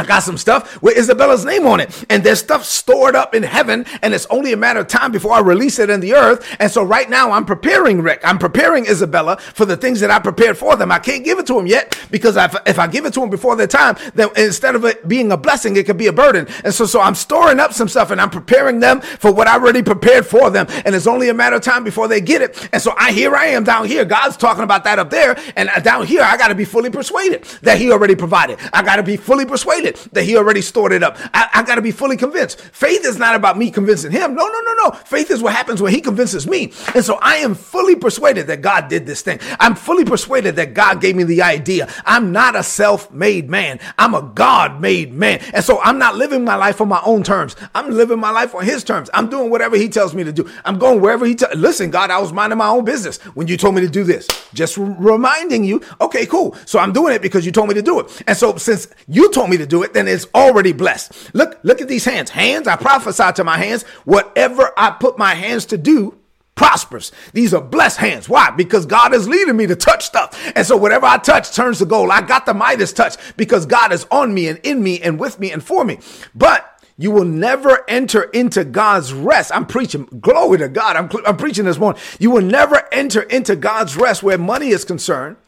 I 0.00 0.06
got 0.06 0.22
some 0.22 0.38
stuff 0.38 0.80
with 0.82 0.96
Isabella's 0.96 1.44
name 1.44 1.66
on 1.66 1.78
it, 1.78 2.06
and 2.08 2.24
there's 2.24 2.40
stuff 2.40 2.64
stored 2.64 3.14
up 3.14 3.34
in 3.34 3.42
heaven, 3.42 3.84
and 4.00 4.14
it's 4.14 4.26
only 4.30 4.54
a 4.54 4.56
matter 4.56 4.80
of 4.80 4.88
time 4.88 5.12
before 5.12 5.34
I 5.34 5.40
release 5.40 5.78
it 5.78 5.90
in 5.90 6.00
the 6.00 6.14
earth. 6.14 6.56
And 6.58 6.72
so, 6.72 6.82
right 6.82 7.08
now, 7.10 7.32
I'm 7.32 7.44
preparing 7.44 8.00
Rick, 8.00 8.22
I'm 8.24 8.38
preparing 8.38 8.86
Isabella 8.86 9.36
for 9.36 9.66
the 9.66 9.76
things 9.76 10.00
that 10.00 10.10
I 10.10 10.18
prepared 10.18 10.56
for 10.56 10.74
them. 10.74 10.90
I 10.90 10.98
can't 10.98 11.22
give 11.22 11.38
it 11.38 11.46
to 11.48 11.58
him 11.58 11.66
yet 11.66 11.98
because 12.10 12.36
if, 12.38 12.56
if 12.66 12.78
I 12.78 12.86
give 12.86 13.04
it 13.04 13.12
to 13.14 13.22
him 13.22 13.28
before 13.28 13.56
their 13.56 13.66
time, 13.66 13.96
then 14.14 14.30
instead 14.36 14.74
of 14.74 14.86
it 14.86 15.06
being 15.06 15.30
a 15.32 15.36
blessing, 15.36 15.76
it 15.76 15.84
could 15.84 15.98
be 15.98 16.06
a 16.06 16.12
burden. 16.14 16.48
And 16.64 16.72
so, 16.72 16.86
so 16.86 17.02
I'm 17.02 17.14
storing 17.14 17.60
up 17.60 17.74
some 17.74 17.88
stuff, 17.88 18.10
and 18.10 18.18
I'm 18.18 18.30
preparing 18.30 18.80
them 18.80 19.02
for 19.02 19.30
what 19.30 19.48
I 19.48 19.54
already 19.54 19.82
prepared 19.82 20.24
for 20.24 20.48
them. 20.48 20.66
And 20.86 20.94
it's 20.94 21.06
only 21.06 21.28
a 21.28 21.34
matter 21.34 21.56
of 21.56 21.62
time 21.62 21.84
before 21.84 22.08
they 22.08 22.22
get 22.22 22.40
it. 22.40 22.70
And 22.72 22.80
so, 22.80 22.94
I 22.96 23.12
here 23.12 23.36
I 23.36 23.48
am 23.48 23.64
down 23.64 23.86
here. 23.86 24.06
God's 24.06 24.38
talking 24.38 24.64
about 24.64 24.84
that 24.84 24.98
up 24.98 25.10
there, 25.10 25.38
and 25.56 25.68
uh, 25.68 25.80
down 25.80 26.06
here, 26.06 26.22
I 26.22 26.38
got 26.38 26.48
to 26.48 26.54
be 26.54 26.64
fully 26.64 26.88
persuaded 26.88 27.44
that 27.60 27.76
He 27.76 27.92
already 27.92 28.14
provided. 28.14 28.58
I 28.72 28.82
got 28.82 28.96
to 28.96 29.02
be 29.02 29.18
fully 29.18 29.44
persuaded 29.44 29.89
persuaded 29.90 30.12
that 30.12 30.24
he 30.24 30.36
already 30.36 30.60
stored 30.60 30.92
it 30.92 31.02
up. 31.02 31.16
I, 31.34 31.48
I 31.54 31.62
got 31.62 31.76
to 31.76 31.82
be 31.82 31.90
fully 31.90 32.16
convinced. 32.16 32.60
Faith 32.60 33.04
is 33.04 33.18
not 33.18 33.34
about 33.34 33.58
me 33.58 33.70
convincing 33.70 34.12
him. 34.12 34.34
No, 34.34 34.46
no, 34.46 34.60
no, 34.60 34.74
no. 34.84 34.90
Faith 34.90 35.30
is 35.30 35.42
what 35.42 35.54
happens 35.54 35.82
when 35.82 35.92
he 35.92 36.00
convinces 36.00 36.46
me. 36.46 36.72
And 36.94 37.04
so 37.04 37.18
I 37.20 37.36
am 37.36 37.54
fully 37.54 37.96
persuaded 37.96 38.46
that 38.48 38.62
God 38.62 38.88
did 38.88 39.06
this 39.06 39.22
thing. 39.22 39.38
I'm 39.58 39.74
fully 39.74 40.04
persuaded 40.04 40.56
that 40.56 40.74
God 40.74 41.00
gave 41.00 41.16
me 41.16 41.24
the 41.24 41.42
idea. 41.42 41.88
I'm 42.04 42.32
not 42.32 42.56
a 42.56 42.62
self 42.62 43.10
made 43.10 43.48
man. 43.48 43.80
I'm 43.98 44.14
a 44.14 44.22
God 44.22 44.80
made 44.80 45.12
man. 45.12 45.40
And 45.52 45.64
so 45.64 45.80
I'm 45.80 45.98
not 45.98 46.16
living 46.16 46.44
my 46.44 46.56
life 46.56 46.80
on 46.80 46.88
my 46.88 47.00
own 47.04 47.22
terms. 47.22 47.56
I'm 47.74 47.90
living 47.90 48.18
my 48.18 48.30
life 48.30 48.54
on 48.54 48.64
his 48.64 48.84
terms. 48.84 49.10
I'm 49.14 49.28
doing 49.28 49.50
whatever 49.50 49.76
he 49.76 49.88
tells 49.88 50.14
me 50.14 50.24
to 50.24 50.32
do. 50.32 50.48
I'm 50.64 50.78
going 50.78 51.00
wherever 51.00 51.26
he 51.26 51.34
tells. 51.34 51.54
Listen, 51.54 51.90
God, 51.90 52.10
I 52.10 52.18
was 52.18 52.32
minding 52.32 52.58
my 52.58 52.68
own 52.68 52.84
business 52.84 53.18
when 53.34 53.48
you 53.48 53.56
told 53.56 53.74
me 53.74 53.80
to 53.82 53.88
do 53.88 54.04
this. 54.04 54.26
Just 54.52 54.76
reminding 54.76 55.64
you, 55.64 55.82
okay, 56.00 56.26
cool. 56.26 56.56
So 56.66 56.78
I'm 56.78 56.92
doing 56.92 57.14
it 57.14 57.22
because 57.22 57.46
you 57.46 57.52
told 57.52 57.68
me 57.68 57.74
to 57.74 57.82
do 57.82 58.00
it. 58.00 58.22
And 58.26 58.36
so 58.36 58.56
since 58.56 58.88
you 59.06 59.30
told 59.32 59.50
me 59.50 59.56
to 59.56 59.66
do 59.70 59.82
it, 59.82 59.94
then 59.94 60.08
it's 60.08 60.26
already 60.34 60.72
blessed. 60.72 61.34
Look, 61.34 61.58
look 61.62 61.80
at 61.80 61.88
these 61.88 62.04
hands. 62.04 62.30
Hands, 62.30 62.66
I 62.66 62.76
prophesy 62.76 63.32
to 63.36 63.44
my 63.44 63.56
hands. 63.56 63.84
Whatever 64.04 64.72
I 64.76 64.90
put 64.90 65.16
my 65.18 65.34
hands 65.34 65.66
to 65.66 65.78
do, 65.78 66.18
prospers. 66.60 67.10
These 67.32 67.54
are 67.54 67.62
blessed 67.62 67.96
hands. 67.96 68.28
Why? 68.28 68.50
Because 68.50 68.84
God 68.84 69.14
is 69.14 69.26
leading 69.26 69.56
me 69.56 69.66
to 69.66 69.76
touch 69.76 70.04
stuff. 70.04 70.38
And 70.54 70.66
so 70.66 70.76
whatever 70.76 71.06
I 71.06 71.16
touch 71.16 71.54
turns 71.54 71.78
to 71.78 71.86
gold. 71.86 72.10
I 72.10 72.20
got 72.20 72.44
the 72.44 72.52
Midas 72.52 72.92
touch 72.92 73.16
because 73.38 73.64
God 73.64 73.94
is 73.94 74.06
on 74.10 74.34
me 74.34 74.46
and 74.48 74.58
in 74.62 74.82
me 74.82 75.00
and 75.00 75.18
with 75.18 75.40
me 75.40 75.52
and 75.52 75.64
for 75.64 75.86
me. 75.86 76.00
But 76.34 76.66
you 76.98 77.10
will 77.12 77.24
never 77.24 77.82
enter 77.88 78.24
into 78.24 78.62
God's 78.62 79.14
rest. 79.14 79.52
I'm 79.54 79.64
preaching. 79.64 80.04
Glory 80.20 80.58
to 80.58 80.68
God. 80.68 80.96
I'm, 80.96 81.08
I'm 81.26 81.38
preaching 81.38 81.64
this 81.64 81.78
morning. 81.78 81.98
You 82.18 82.30
will 82.30 82.42
never 82.42 82.86
enter 82.92 83.22
into 83.22 83.56
God's 83.56 83.96
rest 83.96 84.22
where 84.22 84.36
money 84.36 84.68
is 84.68 84.84
concerned 84.84 85.38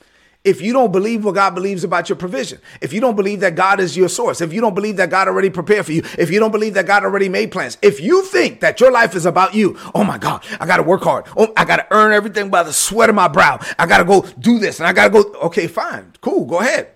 if 0.44 0.60
you 0.60 0.72
don't 0.72 0.90
believe 0.90 1.24
what 1.24 1.34
God 1.34 1.54
believes 1.54 1.84
about 1.84 2.08
your 2.08 2.16
provision, 2.16 2.60
if 2.80 2.92
you 2.92 3.00
don't 3.00 3.14
believe 3.14 3.40
that 3.40 3.54
God 3.54 3.80
is 3.80 3.96
your 3.96 4.08
source, 4.08 4.40
if 4.40 4.52
you 4.52 4.60
don't 4.60 4.74
believe 4.74 4.96
that 4.96 5.10
God 5.10 5.28
already 5.28 5.50
prepared 5.50 5.86
for 5.86 5.92
you, 5.92 6.02
if 6.18 6.30
you 6.30 6.40
don't 6.40 6.50
believe 6.50 6.74
that 6.74 6.86
God 6.86 7.04
already 7.04 7.28
made 7.28 7.52
plans, 7.52 7.78
if 7.82 8.00
you 8.00 8.24
think 8.24 8.60
that 8.60 8.80
your 8.80 8.90
life 8.90 9.14
is 9.14 9.26
about 9.26 9.54
you, 9.54 9.78
oh 9.94 10.04
my 10.04 10.18
God, 10.18 10.44
I 10.58 10.66
got 10.66 10.78
to 10.78 10.82
work 10.82 11.02
hard. 11.02 11.26
Oh, 11.36 11.52
I 11.56 11.64
got 11.64 11.76
to 11.76 11.86
earn 11.90 12.12
everything 12.12 12.50
by 12.50 12.62
the 12.62 12.72
sweat 12.72 13.08
of 13.08 13.14
my 13.14 13.28
brow. 13.28 13.60
I 13.78 13.86
got 13.86 13.98
to 13.98 14.04
go 14.04 14.22
do 14.38 14.58
this 14.58 14.80
and 14.80 14.86
I 14.86 14.92
got 14.92 15.04
to 15.04 15.10
go. 15.10 15.32
Okay, 15.42 15.66
fine, 15.66 16.12
cool, 16.20 16.44
go 16.44 16.60
ahead 16.60 16.88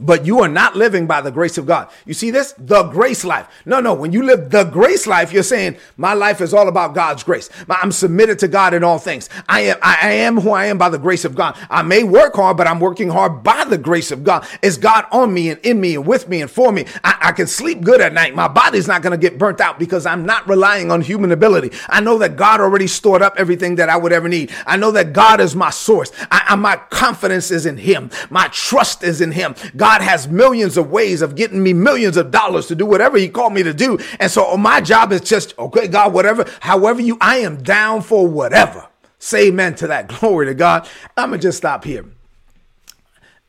but 0.00 0.26
you 0.26 0.40
are 0.40 0.48
not 0.48 0.76
living 0.76 1.06
by 1.06 1.20
the 1.20 1.30
grace 1.30 1.58
of 1.58 1.66
God. 1.66 1.90
You 2.06 2.14
see 2.14 2.30
this? 2.30 2.54
The 2.58 2.84
grace 2.84 3.24
life. 3.24 3.46
No, 3.66 3.80
no. 3.80 3.94
When 3.94 4.12
you 4.12 4.22
live 4.22 4.50
the 4.50 4.64
grace 4.64 5.06
life, 5.06 5.32
you're 5.32 5.42
saying 5.42 5.76
my 5.96 6.14
life 6.14 6.40
is 6.40 6.54
all 6.54 6.68
about 6.68 6.94
God's 6.94 7.22
grace. 7.22 7.50
I'm 7.68 7.92
submitted 7.92 8.38
to 8.40 8.48
God 8.48 8.74
in 8.74 8.82
all 8.82 8.98
things. 8.98 9.28
I 9.48 9.60
am, 9.60 9.78
I 9.82 10.10
am 10.12 10.40
who 10.40 10.50
I 10.50 10.66
am 10.66 10.78
by 10.78 10.88
the 10.88 10.98
grace 10.98 11.24
of 11.24 11.34
God. 11.34 11.56
I 11.68 11.82
may 11.82 12.02
work 12.02 12.34
hard, 12.34 12.56
but 12.56 12.66
I'm 12.66 12.80
working 12.80 13.10
hard 13.10 13.42
by 13.42 13.64
the 13.64 13.78
grace 13.78 14.10
of 14.10 14.24
God. 14.24 14.46
It's 14.62 14.76
God 14.76 15.06
on 15.12 15.32
me 15.32 15.50
and 15.50 15.60
in 15.60 15.80
me 15.80 15.94
and 15.96 16.06
with 16.06 16.28
me 16.28 16.40
and 16.40 16.50
for 16.50 16.72
me? 16.72 16.86
I, 17.04 17.16
I 17.20 17.32
can 17.32 17.46
sleep 17.46 17.82
good 17.82 18.00
at 18.00 18.12
night. 18.12 18.34
My 18.34 18.48
body's 18.48 18.88
not 18.88 19.02
going 19.02 19.18
to 19.18 19.18
get 19.18 19.38
burnt 19.38 19.60
out 19.60 19.78
because 19.78 20.06
I'm 20.06 20.24
not 20.24 20.48
relying 20.48 20.90
on 20.90 21.02
human 21.02 21.32
ability. 21.32 21.72
I 21.88 22.00
know 22.00 22.18
that 22.18 22.36
God 22.36 22.60
already 22.60 22.86
stored 22.86 23.22
up 23.22 23.34
everything 23.36 23.76
that 23.76 23.88
I 23.88 23.96
would 23.96 24.12
ever 24.12 24.28
need. 24.28 24.50
I 24.66 24.76
know 24.76 24.90
that 24.92 25.12
God 25.12 25.40
is 25.40 25.54
my 25.54 25.70
source. 25.70 26.10
I, 26.30 26.44
I, 26.48 26.56
my 26.56 26.76
confidence 26.76 27.50
is 27.50 27.66
in 27.66 27.76
Him. 27.76 28.10
My 28.30 28.48
trust 28.48 29.02
is 29.02 29.20
in 29.20 29.32
Him. 29.32 29.54
God 29.76 29.89
God 29.90 30.02
has 30.02 30.28
millions 30.28 30.76
of 30.76 30.88
ways 30.92 31.20
of 31.20 31.34
getting 31.34 31.64
me 31.64 31.72
millions 31.72 32.16
of 32.16 32.30
dollars 32.30 32.68
to 32.68 32.76
do 32.76 32.86
whatever 32.86 33.18
He 33.18 33.28
called 33.28 33.52
me 33.52 33.64
to 33.64 33.74
do. 33.74 33.98
And 34.20 34.30
so 34.30 34.46
oh, 34.46 34.56
my 34.56 34.80
job 34.80 35.10
is 35.10 35.20
just, 35.20 35.58
okay, 35.58 35.88
God, 35.88 36.12
whatever, 36.12 36.48
however 36.60 37.02
you, 37.02 37.18
I 37.20 37.38
am 37.38 37.60
down 37.64 38.02
for 38.02 38.24
whatever. 38.24 38.86
Say 39.18 39.48
amen 39.48 39.74
to 39.76 39.88
that. 39.88 40.06
Glory 40.20 40.46
to 40.46 40.54
God. 40.54 40.88
I'm 41.16 41.30
going 41.30 41.40
to 41.40 41.48
just 41.48 41.58
stop 41.58 41.82
here. 41.82 42.04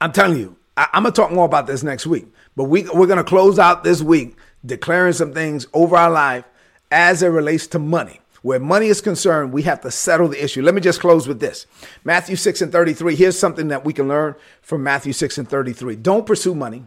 I'm 0.02 0.12
telling 0.12 0.40
you, 0.40 0.56
I, 0.76 0.88
am 0.94 1.04
going 1.04 1.14
to 1.14 1.22
talk 1.22 1.32
more 1.32 1.46
about 1.46 1.68
this 1.68 1.84
next 1.84 2.08
week, 2.08 2.26
but 2.56 2.64
we, 2.64 2.90
we're 2.90 3.06
going 3.06 3.18
to 3.18 3.24
close 3.24 3.60
out 3.60 3.84
this 3.84 4.02
week 4.02 4.36
declaring 4.66 5.14
some 5.14 5.34
things 5.36 5.68
over 5.76 5.96
our 5.96 6.10
life 6.10 6.46
as 6.90 7.22
it 7.22 7.28
relates 7.28 7.68
to 7.68 7.78
money. 7.78 8.20
Where 8.42 8.60
money 8.60 8.88
is 8.88 9.02
concerned, 9.02 9.54
we 9.54 9.62
have 9.64 9.82
to 9.82 9.92
settle 9.92 10.28
the 10.28 10.44
issue. 10.44 10.64
Let 10.64 10.74
me 10.74 10.82
just 10.82 11.00
close 11.00 11.28
with 11.28 11.40
this 11.40 11.68
Matthew 12.04 12.36
6 12.36 12.62
and 12.62 12.72
33. 12.72 13.16
Here's 13.16 13.38
something 13.38 13.68
that 13.68 13.86
we 13.86 13.94
can 13.94 14.08
learn 14.08 14.36
from 14.62 14.84
Matthew 14.84 15.14
6 15.14 15.38
and 15.38 15.50
33. 15.50 15.96
Don't 15.98 16.26
pursue 16.26 16.56
money, 16.56 16.86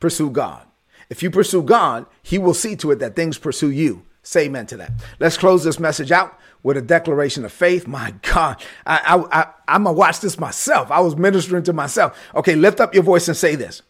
pursue 0.00 0.30
God. 0.30 0.66
If 1.08 1.22
you 1.22 1.30
pursue 1.30 1.62
God, 1.62 2.06
He 2.22 2.38
will 2.38 2.54
see 2.54 2.74
to 2.76 2.90
it 2.90 2.98
that 2.98 3.14
things 3.14 3.38
pursue 3.38 3.70
you. 3.70 4.04
Say 4.22 4.46
amen 4.46 4.66
to 4.68 4.76
that. 4.78 4.90
Let's 5.20 5.36
close 5.36 5.64
this 5.64 5.78
message 5.78 6.10
out 6.10 6.38
with 6.62 6.78
a 6.78 6.82
declaration 6.82 7.44
of 7.44 7.52
faith. 7.52 7.86
My 7.86 8.14
God, 8.22 8.60
I, 8.86 8.98
I, 8.98 9.40
I, 9.40 9.46
I'm 9.68 9.84
going 9.84 9.94
to 9.94 9.98
watch 9.98 10.20
this 10.20 10.38
myself. 10.38 10.90
I 10.90 11.00
was 11.00 11.14
ministering 11.14 11.62
to 11.64 11.72
myself. 11.72 12.18
Okay, 12.34 12.56
lift 12.56 12.80
up 12.80 12.94
your 12.94 13.02
voice 13.02 13.28
and 13.28 13.36
say 13.36 13.54
this. 13.54 13.82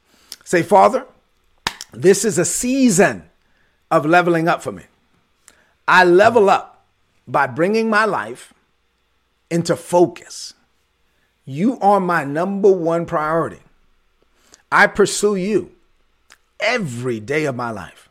Say, 0.45 0.63
Father, 0.63 1.07
this 1.93 2.25
is 2.25 2.37
a 2.37 2.45
season 2.45 3.31
of 3.91 4.05
leveling 4.05 4.49
up 4.49 4.61
for 4.61 4.73
me. 4.73 4.83
I 5.87 6.05
level 6.05 6.51
up 6.51 6.74
by 7.27 7.47
bringing 7.47 7.89
my 7.89 8.05
life 8.05 8.53
into 9.51 9.77
focus. 9.77 10.55
You 11.45 11.79
are 11.81 12.01
my 12.01 12.25
number 12.25 12.71
one 12.71 13.07
priority. 13.07 13.61
I 14.73 14.87
pursue 14.87 15.37
you 15.37 15.73
every 16.59 17.21
day 17.21 17.45
of 17.45 17.55
my 17.55 17.71
life. 17.71 18.09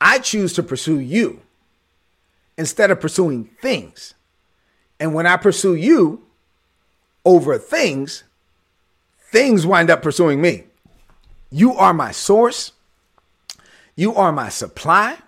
I 0.00 0.18
choose 0.18 0.52
to 0.54 0.62
pursue 0.62 0.98
you 0.98 1.40
instead 2.58 2.90
of 2.90 3.00
pursuing 3.00 3.44
things. 3.62 4.14
And 5.00 5.14
when 5.14 5.26
I 5.26 5.36
pursue 5.36 5.74
you 5.74 6.22
over 7.24 7.58
things, 7.58 8.24
things 9.30 9.66
wind 9.66 9.90
up 9.90 10.02
pursuing 10.02 10.40
me. 10.40 10.64
You 11.50 11.74
are 11.74 11.94
my 11.94 12.10
source. 12.10 12.72
You 13.96 14.14
are 14.14 14.32
my 14.32 14.48
supply. 14.48 15.18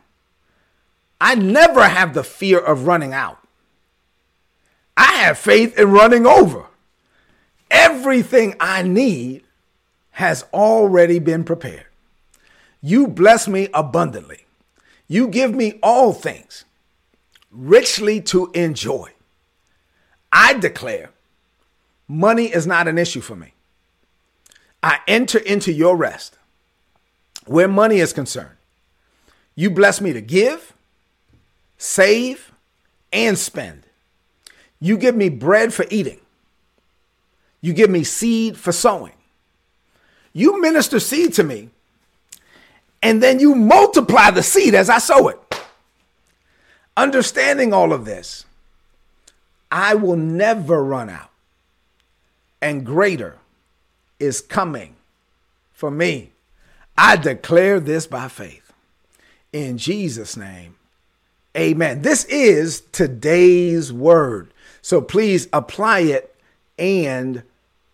I 1.20 1.34
never 1.34 1.88
have 1.88 2.14
the 2.14 2.24
fear 2.24 2.58
of 2.58 2.86
running 2.86 3.12
out. 3.12 3.38
I 4.96 5.12
have 5.16 5.38
faith 5.38 5.78
in 5.78 5.90
running 5.90 6.26
over. 6.26 6.66
Everything 7.70 8.54
I 8.60 8.82
need 8.82 9.42
has 10.12 10.44
already 10.52 11.18
been 11.18 11.44
prepared. 11.44 11.86
You 12.80 13.08
bless 13.08 13.48
me 13.48 13.68
abundantly. 13.74 14.46
You 15.08 15.28
give 15.28 15.54
me 15.54 15.78
all 15.82 16.12
things 16.12 16.64
richly 17.50 18.20
to 18.22 18.50
enjoy. 18.52 19.10
I 20.32 20.54
declare 20.54 21.10
money 22.08 22.46
is 22.46 22.66
not 22.66 22.88
an 22.88 22.98
issue 22.98 23.20
for 23.20 23.36
me. 23.36 23.54
I 24.82 25.00
enter 25.08 25.38
into 25.38 25.72
your 25.72 25.96
rest 25.96 26.38
where 27.46 27.68
money 27.68 27.98
is 27.98 28.12
concerned. 28.12 28.56
You 29.54 29.70
bless 29.70 30.00
me 30.00 30.12
to 30.12 30.20
give, 30.20 30.74
save, 31.78 32.52
and 33.12 33.38
spend. 33.38 33.84
You 34.80 34.96
give 34.96 35.16
me 35.16 35.28
bread 35.28 35.72
for 35.72 35.86
eating. 35.90 36.20
You 37.60 37.72
give 37.72 37.90
me 37.90 38.04
seed 38.04 38.56
for 38.56 38.72
sowing. 38.72 39.14
You 40.32 40.60
minister 40.60 41.00
seed 41.00 41.32
to 41.34 41.42
me, 41.42 41.70
and 43.02 43.22
then 43.22 43.40
you 43.40 43.54
multiply 43.54 44.30
the 44.30 44.42
seed 44.42 44.74
as 44.74 44.90
I 44.90 44.98
sow 44.98 45.28
it. 45.28 45.38
Understanding 46.96 47.72
all 47.72 47.92
of 47.92 48.04
this, 48.04 48.44
I 49.70 49.94
will 49.94 50.16
never 50.16 50.84
run 50.84 51.10
out, 51.10 51.30
and 52.60 52.86
greater 52.86 53.38
is 54.18 54.40
coming 54.40 54.96
for 55.72 55.90
me. 55.90 56.30
I 56.96 57.16
declare 57.16 57.80
this 57.80 58.06
by 58.06 58.28
faith. 58.28 58.72
In 59.52 59.78
Jesus' 59.78 60.36
name, 60.36 60.76
Amen. 61.56 62.02
This 62.02 62.24
is 62.26 62.82
today's 62.92 63.90
word. 63.92 64.52
So 64.82 65.00
please 65.00 65.48
apply 65.52 66.00
it 66.00 66.36
and 66.78 67.42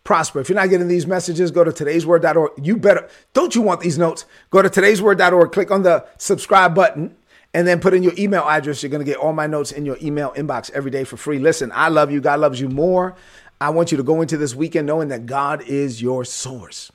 prosper. 0.02 0.40
If 0.40 0.48
you're 0.48 0.58
not 0.58 0.68
getting 0.68 0.88
these 0.88 1.06
messages, 1.06 1.52
go 1.52 1.62
to 1.62 1.70
today'sword.org. 1.70 2.52
You 2.66 2.76
better, 2.76 3.08
don't 3.34 3.54
you 3.54 3.62
want 3.62 3.80
these 3.80 3.98
notes? 3.98 4.26
Go 4.50 4.62
to 4.62 4.68
today'sword.org, 4.68 5.52
click 5.52 5.70
on 5.70 5.84
the 5.84 6.04
subscribe 6.18 6.74
button, 6.74 7.14
and 7.54 7.68
then 7.68 7.78
put 7.78 7.94
in 7.94 8.02
your 8.02 8.14
email 8.18 8.42
address. 8.42 8.82
You're 8.82 8.90
going 8.90 9.04
to 9.04 9.10
get 9.10 9.18
all 9.18 9.32
my 9.32 9.46
notes 9.46 9.70
in 9.70 9.86
your 9.86 9.96
email 10.02 10.32
inbox 10.32 10.70
every 10.72 10.90
day 10.90 11.04
for 11.04 11.16
free. 11.16 11.38
Listen, 11.38 11.70
I 11.72 11.88
love 11.88 12.10
you. 12.10 12.20
God 12.20 12.40
loves 12.40 12.60
you 12.60 12.68
more. 12.68 13.14
I 13.60 13.70
want 13.70 13.92
you 13.92 13.96
to 13.96 14.02
go 14.02 14.20
into 14.22 14.36
this 14.36 14.56
weekend 14.56 14.88
knowing 14.88 15.06
that 15.08 15.26
God 15.26 15.62
is 15.62 16.02
your 16.02 16.24
source. 16.24 16.90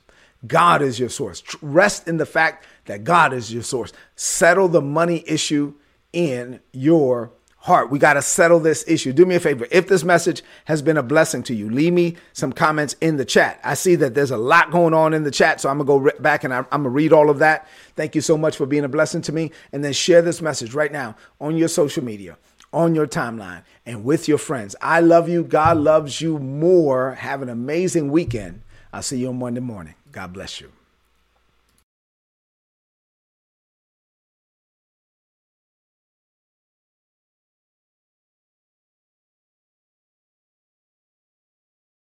God 0.46 0.82
is 0.82 1.00
your 1.00 1.08
source. 1.08 1.42
Rest 1.62 2.06
in 2.06 2.18
the 2.18 2.26
fact 2.26 2.66
that 2.84 3.04
God 3.04 3.32
is 3.32 3.52
your 3.52 3.62
source. 3.62 3.92
Settle 4.16 4.68
the 4.68 4.82
money 4.82 5.24
issue 5.26 5.72
in 6.12 6.60
your 6.72 7.32
heart. 7.58 7.90
We 7.90 7.98
got 7.98 8.14
to 8.14 8.22
settle 8.22 8.60
this 8.60 8.84
issue. 8.86 9.12
Do 9.12 9.26
me 9.26 9.34
a 9.34 9.40
favor. 9.40 9.66
If 9.70 9.88
this 9.88 10.04
message 10.04 10.42
has 10.66 10.80
been 10.80 10.96
a 10.96 11.02
blessing 11.02 11.42
to 11.44 11.54
you, 11.54 11.68
leave 11.68 11.92
me 11.92 12.16
some 12.32 12.52
comments 12.52 12.94
in 13.00 13.16
the 13.16 13.24
chat. 13.24 13.60
I 13.64 13.74
see 13.74 13.94
that 13.96 14.14
there's 14.14 14.30
a 14.30 14.36
lot 14.36 14.70
going 14.70 14.94
on 14.94 15.12
in 15.12 15.24
the 15.24 15.30
chat, 15.30 15.60
so 15.60 15.68
I'm 15.68 15.78
going 15.78 16.04
to 16.04 16.12
go 16.12 16.20
back 16.20 16.44
and 16.44 16.54
I'm 16.54 16.64
going 16.70 16.84
to 16.84 16.88
read 16.88 17.12
all 17.12 17.30
of 17.30 17.40
that. 17.40 17.66
Thank 17.96 18.14
you 18.14 18.20
so 18.20 18.38
much 18.38 18.56
for 18.56 18.64
being 18.64 18.84
a 18.84 18.88
blessing 18.88 19.22
to 19.22 19.32
me. 19.32 19.50
And 19.72 19.84
then 19.84 19.92
share 19.92 20.22
this 20.22 20.40
message 20.40 20.72
right 20.72 20.92
now 20.92 21.16
on 21.40 21.56
your 21.56 21.68
social 21.68 22.04
media, 22.04 22.38
on 22.72 22.94
your 22.94 23.06
timeline, 23.06 23.64
and 23.84 24.04
with 24.04 24.28
your 24.28 24.38
friends. 24.38 24.76
I 24.80 25.00
love 25.00 25.28
you. 25.28 25.42
God 25.42 25.78
loves 25.78 26.20
you 26.20 26.38
more. 26.38 27.14
Have 27.14 27.42
an 27.42 27.48
amazing 27.48 28.10
weekend. 28.10 28.62
I'll 28.92 29.02
see 29.02 29.18
you 29.18 29.28
on 29.28 29.38
Monday 29.38 29.60
morning. 29.60 29.94
God 30.12 30.32
bless 30.32 30.60
you. 30.60 30.77